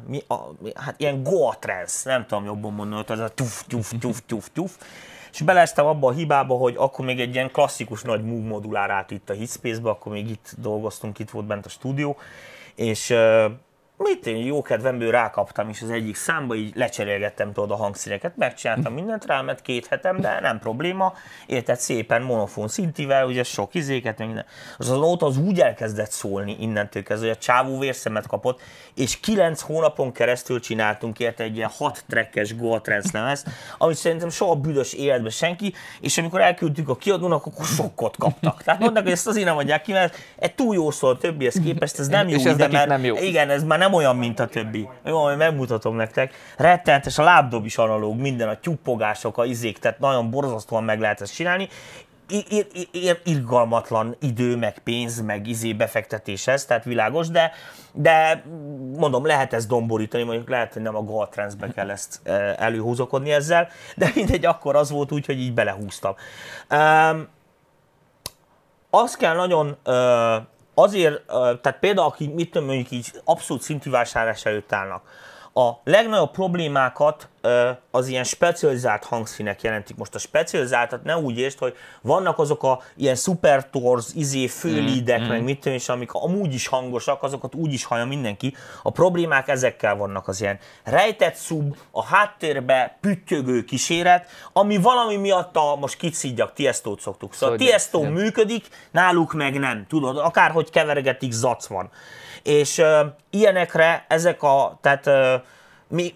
Mi, 0.07 0.23
a, 0.27 0.35
mi, 0.59 0.71
hát 0.75 0.95
ilyen 0.97 1.23
Goa 1.23 1.57
nem 2.03 2.25
tudom 2.27 2.45
jobban 2.45 2.73
mondani, 2.73 3.03
az 3.07 3.19
a 3.19 3.29
tuf, 3.29 3.63
tuf, 3.67 3.93
tuf, 3.99 4.21
tuf, 4.27 4.49
tuf, 4.53 4.77
és 5.31 5.41
beleztem 5.41 5.85
abba 5.85 6.07
a 6.07 6.11
hibába, 6.11 6.55
hogy 6.55 6.75
akkor 6.77 7.05
még 7.05 7.19
egy 7.19 7.33
ilyen 7.33 7.51
klasszikus 7.51 8.01
nagy 8.01 8.23
move 8.23 8.47
modulár 8.47 8.89
át 8.89 9.11
itt 9.11 9.29
a 9.29 9.33
Hitspace-be, 9.33 9.89
akkor 9.89 10.11
még 10.11 10.29
itt 10.29 10.53
dolgoztunk, 10.57 11.19
itt 11.19 11.29
volt 11.29 11.45
bent 11.45 11.65
a 11.65 11.69
stúdió, 11.69 12.17
és 12.75 13.09
uh, 13.09 13.51
mit 14.03 14.27
én 14.27 14.45
jó 14.45 14.61
kedvemből 14.61 15.11
rákaptam, 15.11 15.69
és 15.69 15.81
az 15.81 15.89
egyik 15.89 16.15
számba 16.15 16.55
így 16.55 16.75
lecserélgettem 16.75 17.53
tudod 17.53 17.71
a 17.71 17.75
hangszíneket, 17.75 18.37
megcsináltam 18.37 18.93
mindent, 18.93 19.25
ráment 19.25 19.61
két 19.61 19.87
hetem, 19.87 20.19
de 20.19 20.39
nem 20.41 20.59
probléma, 20.59 21.13
érted 21.45 21.79
szépen 21.79 22.21
monofon 22.21 22.67
szintivel, 22.67 23.25
ugye 23.25 23.43
sok 23.43 23.73
izéket, 23.73 24.17
minden. 24.17 24.45
Az 24.77 24.89
a 24.89 24.95
nóta 24.95 25.25
az 25.25 25.37
úgy 25.37 25.59
elkezdett 25.59 26.11
szólni 26.11 26.55
innentől 26.59 27.03
kezdve, 27.03 27.27
hogy 27.27 27.35
a 27.35 27.39
csávó 27.39 27.79
vérszemet 27.79 28.27
kapott, 28.27 28.61
és 28.95 29.19
kilenc 29.19 29.61
hónapon 29.61 30.11
keresztül 30.11 30.59
csináltunk 30.59 31.19
érte 31.19 31.43
egy 31.43 31.55
ilyen 31.55 31.71
hat 31.77 32.03
trekkes 32.09 32.55
Goa 32.55 32.81
lemez, 33.11 33.45
amit 33.77 33.97
szerintem 33.97 34.29
soha 34.29 34.55
büdös 34.55 34.93
életben 34.93 35.31
senki, 35.31 35.73
és 36.01 36.17
amikor 36.17 36.41
elküldtük 36.41 36.89
a 36.89 36.95
kiadónak, 36.95 37.45
akkor 37.45 37.65
sokkot 37.65 38.17
kaptak. 38.17 38.63
Tehát 38.63 38.79
mondták, 38.79 39.03
hogy 39.03 39.11
ezt 39.11 39.27
azért 39.27 39.45
nem 39.45 39.57
adják 39.57 39.81
ki, 39.81 39.91
mert 39.91 40.17
egy 40.35 40.55
túl 40.55 40.75
jó 40.75 40.91
szól 40.91 41.17
többihez 41.17 41.59
képest, 41.63 41.99
ez 41.99 42.07
nem 42.07 42.27
jó, 42.27 42.37
és 42.37 42.43
ez 42.43 42.53
ide, 42.53 42.67
mert 42.67 42.87
nem 42.87 43.03
jó. 43.03 43.15
igen, 43.15 43.49
ez 43.49 43.63
már 43.63 43.79
nem 43.79 43.92
olyan, 43.93 44.15
mint 44.15 44.39
a 44.39 44.47
többi. 44.47 44.87
Jó, 45.05 45.35
megmutatom 45.35 45.95
nektek. 45.95 46.33
Rettenetes, 46.57 47.17
a 47.17 47.23
lábdob 47.23 47.65
is 47.65 47.77
analóg, 47.77 48.19
minden, 48.19 48.49
a 48.49 48.59
tyúppogások, 48.59 49.37
a 49.37 49.45
izék, 49.45 49.77
tehát 49.77 49.99
nagyon 49.99 50.29
borzasztóan 50.29 50.83
meg 50.83 50.99
lehet 50.99 51.21
ezt 51.21 51.33
csinálni. 51.33 51.67
Ir- 52.27 52.87
ir- 52.91 53.21
irgalmatlan 53.23 54.15
idő, 54.19 54.55
meg 54.55 54.79
pénz, 54.79 55.21
meg 55.21 55.47
izé 55.47 55.73
befektetéshez, 55.73 56.65
tehát 56.65 56.83
világos, 56.83 57.27
de, 57.27 57.51
de 57.91 58.43
mondom, 58.97 59.25
lehet 59.25 59.53
ezt 59.53 59.67
domborítani, 59.67 60.23
mondjuk 60.23 60.49
lehet, 60.49 60.73
hogy 60.73 60.81
nem 60.81 60.95
a 60.95 61.03
Galtransbe 61.03 61.67
kell 61.67 61.89
ezt 61.89 62.19
e, 62.23 62.55
előhúzokodni 62.57 63.31
ezzel, 63.31 63.67
de 63.95 64.11
mindegy, 64.15 64.45
akkor 64.45 64.75
az 64.75 64.89
volt 64.89 65.11
úgy, 65.11 65.25
hogy 65.25 65.39
így 65.39 65.53
belehúztam. 65.53 66.15
Um, 66.69 67.27
azt 68.89 69.17
kell 69.17 69.35
nagyon 69.35 69.77
uh, 69.85 69.93
azért, 70.73 71.25
tehát 71.27 71.77
például, 71.79 72.07
akik 72.07 72.33
mit 72.33 72.51
tudom, 72.51 72.67
mondjuk 72.67 72.91
így 72.91 73.11
abszolút 73.23 73.63
szintű 73.63 73.89
vásárlás 73.89 74.45
előtt 74.45 74.73
állnak, 74.73 75.01
a 75.53 75.71
legnagyobb 75.83 76.31
problémákat 76.31 77.27
az 77.91 78.07
ilyen 78.07 78.23
specializált 78.23 79.03
hangszínek 79.03 79.61
jelentik. 79.61 79.95
Most 79.95 80.15
a 80.15 80.19
specializáltat 80.19 81.03
ne 81.03 81.17
úgy 81.17 81.37
értsd, 81.37 81.59
hogy 81.59 81.75
vannak 82.01 82.39
azok 82.39 82.63
a 82.63 82.81
ilyen 82.95 83.15
supertors, 83.15 84.05
izé, 84.15 84.47
főlídek, 84.47 85.21
mm, 85.21 85.27
meg 85.27 85.41
mm. 85.41 85.43
mit 85.43 85.59
tudom, 85.59 85.77
és 85.77 85.89
amik 85.89 86.13
amúgy 86.13 86.53
is 86.53 86.67
hangosak, 86.67 87.23
azokat 87.23 87.55
úgy 87.55 87.73
is 87.73 87.83
hallja 87.83 88.05
mindenki. 88.05 88.55
A 88.83 88.91
problémák 88.91 89.47
ezekkel 89.47 89.95
vannak 89.95 90.27
az 90.27 90.41
ilyen 90.41 90.59
rejtett 90.83 91.35
szub, 91.35 91.75
a 91.91 92.03
háttérbe 92.05 92.97
püttyögő 93.01 93.63
kíséret, 93.63 94.27
ami 94.53 94.77
valami 94.77 95.15
miatt 95.15 95.55
a, 95.55 95.75
most 95.75 95.97
kicszígyak, 95.97 96.53
Tiestót 96.53 97.01
szoktuk. 97.01 97.33
Szóval 97.33 97.57
szóval 97.57 97.67
Tiesto 97.67 98.01
működik, 98.01 98.67
náluk 98.91 99.33
meg 99.33 99.59
nem. 99.59 99.85
Tudod, 99.87 100.17
akárhogy 100.17 100.69
kevergetik, 100.69 101.31
zac 101.31 101.65
van. 101.67 101.89
És 102.43 102.83
ilyenekre 103.29 104.05
ezek 104.07 104.43
a, 104.43 104.79
tehát 104.81 105.09
mi 105.87 106.15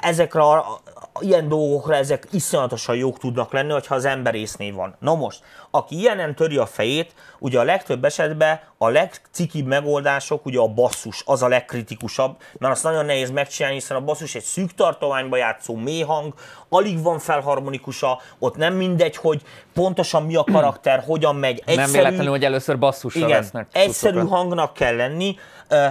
ezekre 0.00 0.40
a, 0.40 0.80
ilyen 1.20 1.48
dolgokra 1.48 1.94
ezek 1.94 2.26
iszonyatosan 2.30 2.96
jók 2.96 3.18
tudnak 3.18 3.52
lenni, 3.52 3.72
hogyha 3.72 3.94
az 3.94 4.04
ember 4.04 4.34
észnél 4.34 4.74
van. 4.74 4.96
Na 4.98 5.14
most, 5.14 5.40
aki 5.70 5.98
ilyenen 5.98 6.34
töri 6.34 6.56
a 6.56 6.66
fejét, 6.66 7.14
ugye 7.38 7.58
a 7.58 7.62
legtöbb 7.62 8.04
esetben 8.04 8.60
a 8.78 8.88
legcikibb 8.88 9.66
megoldások, 9.66 10.46
ugye 10.46 10.58
a 10.58 10.68
basszus, 10.68 11.22
az 11.26 11.42
a 11.42 11.48
legkritikusabb, 11.48 12.36
mert 12.58 12.72
azt 12.72 12.82
nagyon 12.82 13.04
nehéz 13.04 13.30
megcsinálni, 13.30 13.78
hiszen 13.78 13.96
a 13.96 14.00
basszus 14.00 14.34
egy 14.34 14.42
szűk 14.42 14.74
tartományba 14.74 15.36
játszó 15.36 15.74
méhang, 15.74 16.34
alig 16.68 17.02
van 17.02 17.18
felharmonikusa, 17.18 18.20
ott 18.38 18.56
nem 18.56 18.74
mindegy, 18.74 19.16
hogy 19.16 19.42
pontosan 19.74 20.22
mi 20.22 20.36
a 20.36 20.44
karakter, 20.44 21.02
hogyan 21.06 21.36
megy. 21.36 21.58
Egyszerű, 21.58 21.80
nem 21.80 21.90
véletlenül, 21.90 22.30
hogy 22.30 22.44
először 22.44 22.78
basszusra 22.78 23.26
igen, 23.26 23.40
vesznek. 23.40 23.68
Egyszerű 23.72 24.18
hangnak 24.18 24.72
kell 24.72 24.96
lenni, 24.96 25.36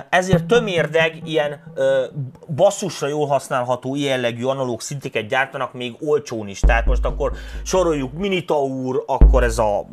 ezért 0.10 0.46
tömérdeg 0.46 1.22
ilyen 1.24 1.64
basszusra 2.56 3.08
jól 3.08 3.28
használható 3.28 3.96
jellegű 3.96 4.44
analóg 4.44 4.82
szintiket 4.82 5.28
gyártanak 5.28 5.74
még 5.74 5.96
olcsón 6.00 6.48
is. 6.48 6.60
Tehát 6.60 6.86
most 6.86 7.06
akkor 7.06 7.32
soroljuk 7.64 8.14
Minitaur, 8.14 9.04
akkor 9.08 9.44
ez 9.44 9.58
a 9.58 9.86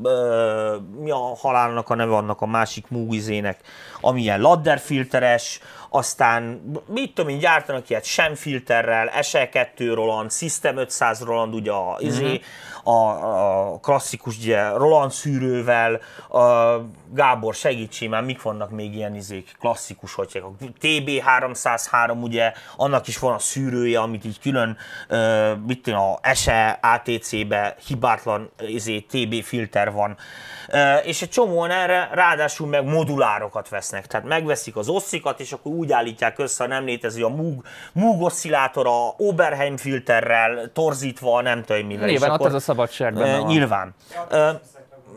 mi 1.01 1.11
a 1.11 1.37
halálnak 1.37 1.90
a 1.90 1.95
neve 1.95 2.16
annak 2.16 2.40
a 2.40 2.47
másik 2.47 2.88
múgizének, 2.88 3.61
ami 4.01 4.21
ilyen 4.21 4.40
ladderfilteres, 4.40 5.61
aztán 5.95 6.62
mit 6.87 7.14
tudom 7.14 7.31
én, 7.31 7.38
gyártanak 7.38 7.90
ilyet 7.90 8.05
sem 8.05 8.35
filterrel, 8.35 9.11
SE2 9.21 9.90
Roland, 9.95 10.33
System 10.33 10.77
500 10.77 11.21
Roland, 11.21 11.55
ugye 11.55 11.71
a, 11.71 11.99
mm-hmm. 12.05 12.35
a, 12.85 13.73
a 13.73 13.79
klasszikus 13.81 14.38
ugye, 14.38 14.68
Roland 14.68 15.11
szűrővel, 15.11 16.01
a, 16.29 16.40
Gábor 17.14 17.55
segítsél 17.55 18.09
már, 18.09 18.23
mik 18.23 18.42
vannak 18.42 18.71
még 18.71 18.95
ilyen 18.95 19.14
izék, 19.14 19.57
klasszikus, 19.73 20.15
hogy 20.15 20.43
a 20.45 20.65
TB303, 20.81 22.23
ugye, 22.23 22.53
annak 22.77 23.09
is 23.09 23.19
van 23.19 23.35
a 23.35 23.39
szűrője, 23.39 24.01
amit 24.01 24.25
így 24.25 24.41
külön, 24.41 24.77
uh, 25.09 25.19
mit 25.67 25.83
tudom, 25.83 26.01
a 26.01 26.35
SE 26.35 26.79
ATC-be 26.83 27.77
hibátlan 27.87 28.51
izé, 28.67 29.01
TB 29.01 29.43
filter 29.43 29.93
van, 29.93 30.17
uh, 30.69 31.07
és 31.07 31.23
egy 31.23 31.29
csomóan 31.29 31.71
erre 31.71 32.09
ráadásul 32.13 32.67
meg 32.67 32.85
modulárokat 32.85 33.69
vesznek, 33.69 34.07
tehát 34.07 34.27
megveszik 34.27 34.77
az 34.77 34.89
osszikat, 34.89 35.41
és 35.41 35.53
akkor 35.53 35.73
úgy 35.73 35.93
állítják 35.93 36.39
össze, 36.39 36.67
nem 36.67 36.85
létező 36.85 37.25
a 37.25 37.29
Moog, 37.29 37.65
Moog 37.93 38.23
oszcillátor 38.23 38.87
a 38.87 39.15
Oberheim 39.17 39.77
filterrel 39.77 40.73
torzítva, 40.73 41.43
nem 41.43 41.63
tudom 41.63 41.87
mivel. 41.87 42.09
Nyilván 42.09 42.31
ott 42.31 42.47
ez 42.47 42.55
a 42.55 42.61
szabadság 42.61 43.15
benne 43.15 43.41
uh, 43.41 43.47
Nyilván. 43.47 43.95
Uh, 44.31 44.51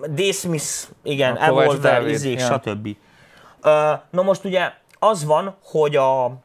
D. 0.10 0.34
Smith, 0.34 0.88
igen, 1.04 1.38
Evolver, 1.38 2.08
izék, 2.08 2.40
ja. 2.40 2.46
stb. 2.46 2.88
Na 4.10 4.22
most 4.22 4.44
ugye 4.44 4.72
az 5.00 5.26
van, 5.26 5.58
hogy 5.64 5.96
a 5.96 6.44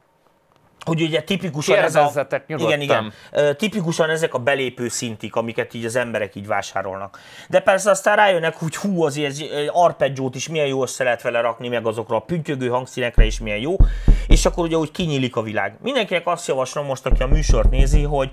hogy 0.84 1.02
ugye 1.02 1.22
tipikusan 1.22 1.78
ez 1.78 1.94
a, 1.94 2.26
igen, 2.46 2.80
igen, 2.80 3.12
tipikusan 3.56 4.10
ezek 4.10 4.34
a 4.34 4.38
belépő 4.38 4.88
szintik, 4.88 5.36
amiket 5.36 5.74
így 5.74 5.84
az 5.84 5.96
emberek 5.96 6.34
így 6.34 6.46
vásárolnak. 6.46 7.18
De 7.48 7.60
persze 7.60 7.90
aztán 7.90 8.16
rájönnek, 8.16 8.56
hogy 8.56 8.76
hú, 8.76 9.02
azért 9.02 9.38
egy 9.38 9.70
arpeggiót 9.72 10.34
is 10.34 10.48
milyen 10.48 10.66
jó 10.66 10.82
össze 10.82 11.04
lehet 11.04 11.22
vele 11.22 11.40
rakni, 11.40 11.68
meg 11.68 11.86
azokra 11.86 12.16
a 12.16 12.20
püntyögő 12.20 12.68
hangszínekre 12.68 13.24
is 13.24 13.40
milyen 13.40 13.58
jó, 13.58 13.76
és 14.26 14.46
akkor 14.46 14.64
ugye 14.64 14.76
úgy 14.76 14.90
kinyílik 14.90 15.36
a 15.36 15.42
világ. 15.42 15.76
Mindenkinek 15.82 16.26
azt 16.26 16.48
javaslom 16.48 16.86
most, 16.86 17.06
aki 17.06 17.22
a 17.22 17.26
műsort 17.26 17.70
nézi, 17.70 18.02
hogy 18.02 18.30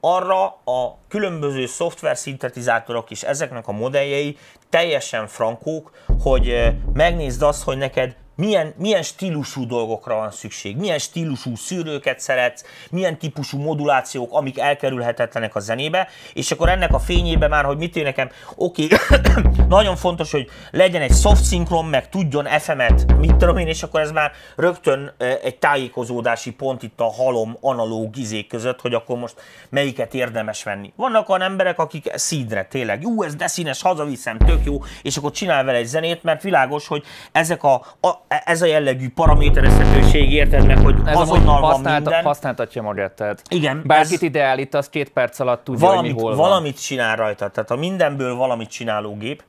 arra 0.00 0.44
a 0.46 0.98
különböző 1.08 1.66
szoftver 1.66 2.16
szintetizátorok 2.16 3.10
és 3.10 3.22
ezeknek 3.22 3.68
a 3.68 3.72
modelljei 3.72 4.38
teljesen 4.68 5.26
frankók, 5.26 5.90
hogy 6.22 6.72
megnézd 6.92 7.42
azt, 7.42 7.62
hogy 7.62 7.76
neked 7.76 8.16
milyen, 8.40 8.74
milyen 8.76 9.02
stílusú 9.02 9.66
dolgokra 9.66 10.14
van 10.14 10.30
szükség, 10.30 10.76
milyen 10.76 10.98
stílusú 10.98 11.56
szűrőket 11.56 12.20
szeretsz, 12.20 12.64
milyen 12.90 13.18
típusú 13.18 13.58
modulációk, 13.58 14.32
amik 14.32 14.58
elkerülhetetlenek 14.58 15.54
a 15.54 15.60
zenébe, 15.60 16.08
és 16.32 16.50
akkor 16.50 16.68
ennek 16.68 16.94
a 16.94 16.98
fényébe 16.98 17.48
már, 17.48 17.64
hogy 17.64 17.76
mit 17.76 18.02
nekem, 18.02 18.30
oké, 18.56 18.84
okay, 18.84 19.22
nagyon 19.68 19.96
fontos, 19.96 20.30
hogy 20.30 20.48
legyen 20.70 21.02
egy 21.02 21.14
soft 21.14 21.44
szinkron, 21.44 21.84
meg 21.84 22.08
tudjon 22.08 22.44
FM-et, 22.44 23.16
mit 23.18 23.36
tudom 23.36 23.56
én, 23.56 23.66
és 23.66 23.82
akkor 23.82 24.00
ez 24.00 24.10
már 24.10 24.32
rögtön 24.56 25.14
egy 25.42 25.58
tájékozódási 25.58 26.52
pont 26.52 26.82
itt 26.82 27.00
a 27.00 27.12
halom 27.12 27.56
analóg 27.60 28.16
izék 28.16 28.46
között, 28.46 28.80
hogy 28.80 28.94
akkor 28.94 29.18
most 29.18 29.34
melyiket 29.68 30.14
érdemes 30.14 30.62
venni. 30.62 30.92
Vannak 30.96 31.28
olyan 31.28 31.42
emberek, 31.42 31.78
akik 31.78 32.10
szídre 32.14 32.64
tényleg, 32.64 33.02
jó, 33.02 33.22
ez 33.22 33.34
színes, 33.38 33.82
hazaviszem, 33.82 34.38
tök 34.38 34.64
jó, 34.64 34.82
és 35.02 35.16
akkor 35.16 35.30
csinál 35.30 35.64
vele 35.64 35.78
egy 35.78 35.86
zenét, 35.86 36.22
mert 36.22 36.42
világos, 36.42 36.86
hogy 36.86 37.04
ezek 37.32 37.62
a, 37.62 37.74
a 38.00 38.29
ez 38.30 38.62
a 38.62 38.66
jellegű 38.66 39.08
paraméterezhetőség, 39.08 40.32
érted 40.32 40.66
meg, 40.66 40.78
hogy 40.78 40.94
ez 41.04 41.16
azonnal 41.16 41.60
van 41.60 41.70
használt, 41.70 42.02
minden. 42.04 42.24
Használtatja 42.24 42.82
magát, 42.82 43.12
tehát 43.12 43.42
Igen, 43.48 43.82
bárkit 43.86 44.22
ide 44.22 44.42
állítasz, 44.42 44.88
két 44.88 45.08
perc 45.10 45.38
alatt 45.40 45.64
tudja, 45.64 45.86
valamit, 45.86 46.12
hogy 46.12 46.22
hol 46.22 46.34
Valamit 46.36 46.72
van. 46.72 46.80
csinál 46.82 47.16
rajta, 47.16 47.48
tehát 47.48 47.70
a 47.70 47.76
mindenből 47.76 48.34
valamit 48.34 48.70
csináló 48.70 49.16
gép. 49.16 49.42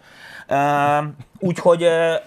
Úgyhogy 1.43 1.83
e, 1.83 2.23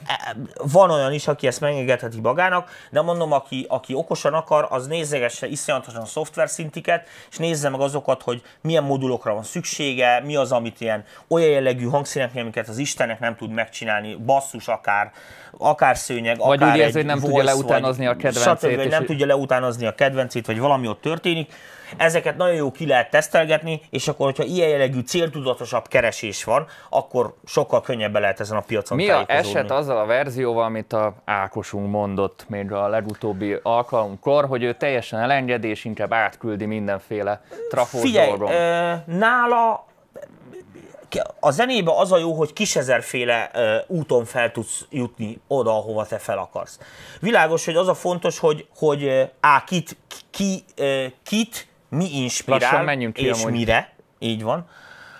van 0.57 0.91
olyan 0.91 1.13
is, 1.13 1.29
aki 1.29 1.47
ezt 1.47 1.61
megengedheti 1.61 2.21
magának, 2.21 2.71
de 2.91 3.03
mondom, 3.03 3.33
aki, 3.33 3.67
aki 3.69 3.95
okosan 3.95 4.35
akar, 4.35 4.67
az 4.71 4.87
nézegesse 4.87 5.47
iszonyatosan 5.47 6.05
szoftver 6.05 6.49
szintiket, 6.49 7.09
és 7.31 7.37
nézze 7.37 7.69
meg 7.69 7.81
azokat, 7.81 8.23
hogy 8.23 8.43
milyen 8.61 8.85
modulokra 8.85 9.35
van 9.35 9.43
szüksége, 9.43 10.21
mi 10.21 10.37
az, 10.37 10.53
amit 10.53 10.81
ilyen 10.81 11.05
olyan 11.29 11.51
jellegű 11.51 11.85
hangszínek, 11.85 12.31
amiket 12.35 12.69
az 12.69 12.79
Istennek 12.79 13.21
nem 13.21 13.37
tud 13.37 13.51
megcsinálni, 13.51 14.15
basszus 14.15 14.69
akár, 14.69 15.13
akár 15.59 15.97
szőnyeg, 15.97 16.39
vagy 16.39 16.63
akár 16.63 16.75
úgy 16.75 16.81
érzi, 16.81 16.97
hogy 16.97 17.07
nem 17.07 17.21
tudja 17.21 17.43
leutánozni 17.43 18.07
a 18.07 18.17
kedvencét. 18.17 18.71
Stb, 18.71 18.77
vagy 18.77 18.91
nem 18.91 19.05
tudja 19.05 19.27
leutánozni 19.27 19.87
a 19.87 19.95
kedvencét, 19.95 20.47
vagy 20.47 20.59
valami 20.59 20.89
ott 20.89 21.01
történik 21.01 21.53
ezeket 21.97 22.37
nagyon 22.37 22.55
jó 22.55 22.71
ki 22.71 22.87
lehet 22.87 23.11
tesztelgetni, 23.11 23.81
és 23.91 24.09
akkor, 24.09 24.27
hogyha 24.27 24.45
ilyen 24.45 24.69
jellegű 24.69 25.01
céltudatosabb 25.01 25.89
keresés 25.89 26.45
van, 26.45 26.67
akkor 26.91 27.35
sokkal 27.47 27.81
könnyebben 27.81 28.21
lehet 28.21 28.41
ezen 28.41 28.57
a 28.57 28.61
piacon 28.61 28.99
Mi 29.05 29.11
a 29.11 29.25
eset 29.27 29.71
azzal 29.71 29.99
a 29.99 30.07
verzióval, 30.07 30.65
amit 30.65 30.93
a 30.93 31.15
Ákosunk 31.25 31.91
mondott 31.91 32.45
még 32.49 32.73
a 32.73 32.89
legutóbbi 32.89 33.59
alkalomkor, 33.63 34.47
hogy 34.47 34.63
ő 34.63 34.73
teljesen 34.73 35.21
elengedi, 35.21 35.69
és 35.69 35.85
inkább 35.85 36.13
átküldi 36.13 36.65
mindenféle 36.65 37.43
trafós 37.69 38.01
Figyelj, 38.01 38.29
dolgon. 38.29 38.53
nála 39.07 39.85
a 41.41 41.51
zenébe 41.51 41.93
az 41.97 42.13
a 42.13 42.19
jó, 42.19 42.33
hogy 42.33 42.53
kisezerféle 42.53 43.51
uh, 43.55 43.97
úton 43.97 44.25
fel 44.25 44.53
tudsz 44.53 44.87
jutni 44.91 45.41
oda, 45.47 45.71
ahova 45.71 46.07
te 46.07 46.19
fel 46.19 46.39
akarsz. 46.39 46.79
Világos, 47.21 47.65
hogy 47.65 47.77
az 47.77 47.89
a 47.89 47.95
fontos, 47.95 48.39
hogy, 48.39 48.67
hogy 48.77 49.03
uh, 49.03 49.23
á, 49.41 49.65
kit, 49.67 49.97
ki, 50.31 50.65
uh, 50.79 51.05
kit 51.23 51.69
mi 51.89 52.09
inspirál, 52.13 52.83
menjünk 52.83 53.15
ki, 53.15 53.27
és 53.27 53.43
amúgy. 53.43 53.53
mire, 53.53 53.93
így 54.19 54.43
van. 54.43 54.69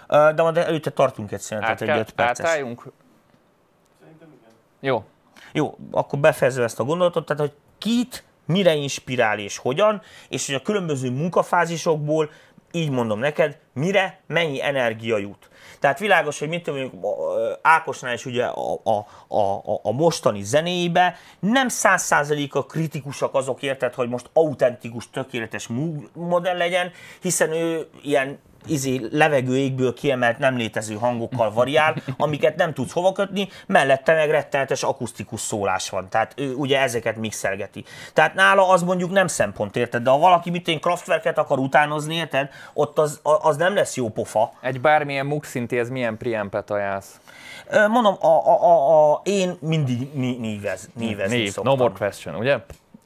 De 0.09 0.43
majd 0.43 0.57
előtte 0.57 0.91
tartunk 0.91 1.33
egy 1.33 1.41
szünetet, 1.41 1.81
egy 1.81 1.89
5 1.89 2.11
perces. 2.11 2.47
Átálljunk? 2.47 2.93
Jó. 4.85 5.05
Jó, 5.53 5.79
akkor 5.91 6.19
befejezve 6.19 6.63
ezt 6.63 6.81
a 6.81 6.85
gondolatot, 6.85 7.27
tehát 7.27 7.43
hogy 7.43 7.53
kit, 7.79 8.25
mire 8.47 8.75
inspirál 8.75 9.39
és 9.39 9.59
hogyan, 9.59 10.03
és 10.29 10.47
hogy 10.47 10.55
a 10.55 10.63
különböző 10.63 11.11
munkafázisokból, 11.11 12.31
így 12.73 12.91
mondom 12.91 13.19
neked, 13.19 13.59
mire 13.73 14.21
mennyi 14.27 14.63
energia 14.63 15.19
jut. 15.19 15.49
Tehát 15.81 15.99
világos, 15.99 16.39
hogy 16.39 16.49
mit 16.49 16.63
tudom, 16.63 16.91
Ákosnál 17.63 18.15
is 18.15 18.27
ugye 18.27 18.45
a, 18.45 18.81
a, 18.85 19.07
a, 19.37 19.81
a 19.83 19.93
mostani 19.93 20.43
zenébe 20.43 21.17
nem 21.41 21.69
száz 21.69 22.03
százaléka 22.03 22.65
kritikusak 22.65 23.35
azok 23.35 23.63
érted, 23.63 23.95
hogy 23.95 24.09
most 24.09 24.31
autentikus, 24.33 25.11
tökéletes 25.11 25.69
modell 26.13 26.57
legyen, 26.57 26.93
hiszen 27.21 27.53
ő 27.53 27.89
ilyen 28.03 28.39
izé, 28.67 29.01
levegő 29.11 29.57
égből 29.57 29.95
kiemelt 29.95 30.39
nem 30.39 30.57
létező 30.57 30.95
hangokkal 30.95 31.53
variál, 31.53 31.97
amiket 32.17 32.57
nem 32.57 32.75
tudsz 32.75 32.93
hova 32.93 33.13
kötni, 33.13 33.49
mellette 33.67 34.15
meg 34.15 34.31
rettenetes 34.31 34.83
akusztikus 34.83 35.41
szólás 35.41 35.91
van. 35.91 36.09
Tehát 36.09 36.33
ő 36.37 36.55
ugye 36.55 36.81
ezeket 36.81 37.17
mixelgeti. 37.17 37.85
Tehát 38.13 38.35
nála 38.35 38.69
az 38.69 38.83
mondjuk 38.83 39.11
nem 39.11 39.27
szempont, 39.27 39.77
érted? 39.77 40.03
De 40.03 40.11
ha 40.11 40.19
valaki 40.19 40.51
mit 40.51 40.69
én 40.69 40.81
Kraftwerket 40.81 41.39
akar 41.39 41.59
utánozni, 41.59 42.15
érted? 42.15 42.49
Ott 42.73 42.99
az, 42.99 43.21
az 43.23 43.57
nem 43.57 43.75
lesz 43.75 43.97
jó 43.97 44.09
pofa. 44.09 44.53
Egy 44.61 44.81
bármilyen 44.81 45.27
mux 45.27 45.55
ez 45.69 45.91
milyen 45.91 46.17
preampet 46.17 46.71
ajánlsz? 46.71 47.21
Mondom, 47.89 48.17
a, 48.21 48.27
a, 48.27 48.63
a, 48.63 49.13
a, 49.13 49.21
én 49.25 49.57
mindig 49.61 50.13
névez, 50.41 50.89
névezni 50.95 51.37
Név, 51.37 51.53
szoktam. 51.53 51.77
No 51.77 51.83
more 51.83 51.95
question, 51.99 52.35
ugye? 52.35 52.59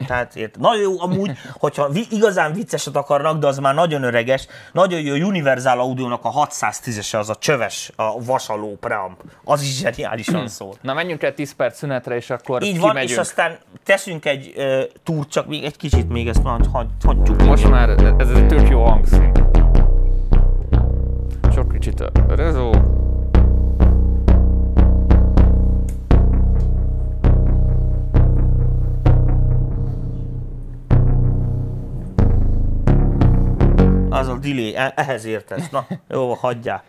Tehát 0.07 0.35
ért. 0.35 0.57
Nagyon 0.57 0.81
jó 0.81 1.01
amúgy, 1.01 1.31
hogyha 1.53 1.89
vi- 1.89 2.11
igazán 2.11 2.53
vicceset 2.53 2.95
akarnak, 2.95 3.39
de 3.39 3.47
az 3.47 3.57
már 3.57 3.73
nagyon 3.73 4.03
öreges, 4.03 4.47
nagyon 4.73 4.99
jó 4.99 5.27
Universal 5.27 5.79
Audio-nak 5.79 6.25
a 6.25 6.31
610-ese, 6.47 7.17
az 7.19 7.29
a 7.29 7.35
csöves, 7.35 7.91
a 7.95 8.23
vasaló 8.23 8.77
preamp. 8.79 9.21
Az 9.43 9.61
is 9.61 9.77
zseniálisan 9.77 10.47
szól. 10.47 10.73
Na 10.81 10.93
menjünk 10.93 11.23
el 11.23 11.33
10 11.33 11.51
perc 11.55 11.77
szünetre, 11.77 12.15
és 12.15 12.29
akkor 12.29 12.63
Így 12.63 12.79
van, 12.79 12.87
kimegyünk. 12.87 13.11
és 13.11 13.17
aztán 13.17 13.57
teszünk 13.83 14.25
egy 14.25 14.53
uh, 14.57 14.81
túrt, 15.03 15.29
csak 15.29 15.47
még 15.47 15.63
egy 15.63 15.77
kicsit 15.77 16.09
még 16.09 16.27
ezt 16.27 16.43
már 16.43 16.59
hagy, 16.73 16.87
hagyjuk. 17.03 17.43
Most 17.43 17.69
már 17.69 17.89
ez 18.17 18.29
egy 18.29 18.47
tök 18.47 18.69
jó 18.69 18.83
hangszín. 18.83 19.31
Csak 21.53 21.71
kicsit 21.71 21.99
a 21.99 22.11
rezó. 22.35 22.71
Az 34.19 34.27
a 34.27 34.37
delay, 34.37 34.75
e- 34.75 34.93
ehhez 34.95 35.25
értesz. 35.25 35.69
Na, 35.69 35.87
jó, 36.09 36.33
hagyjál. 36.33 36.77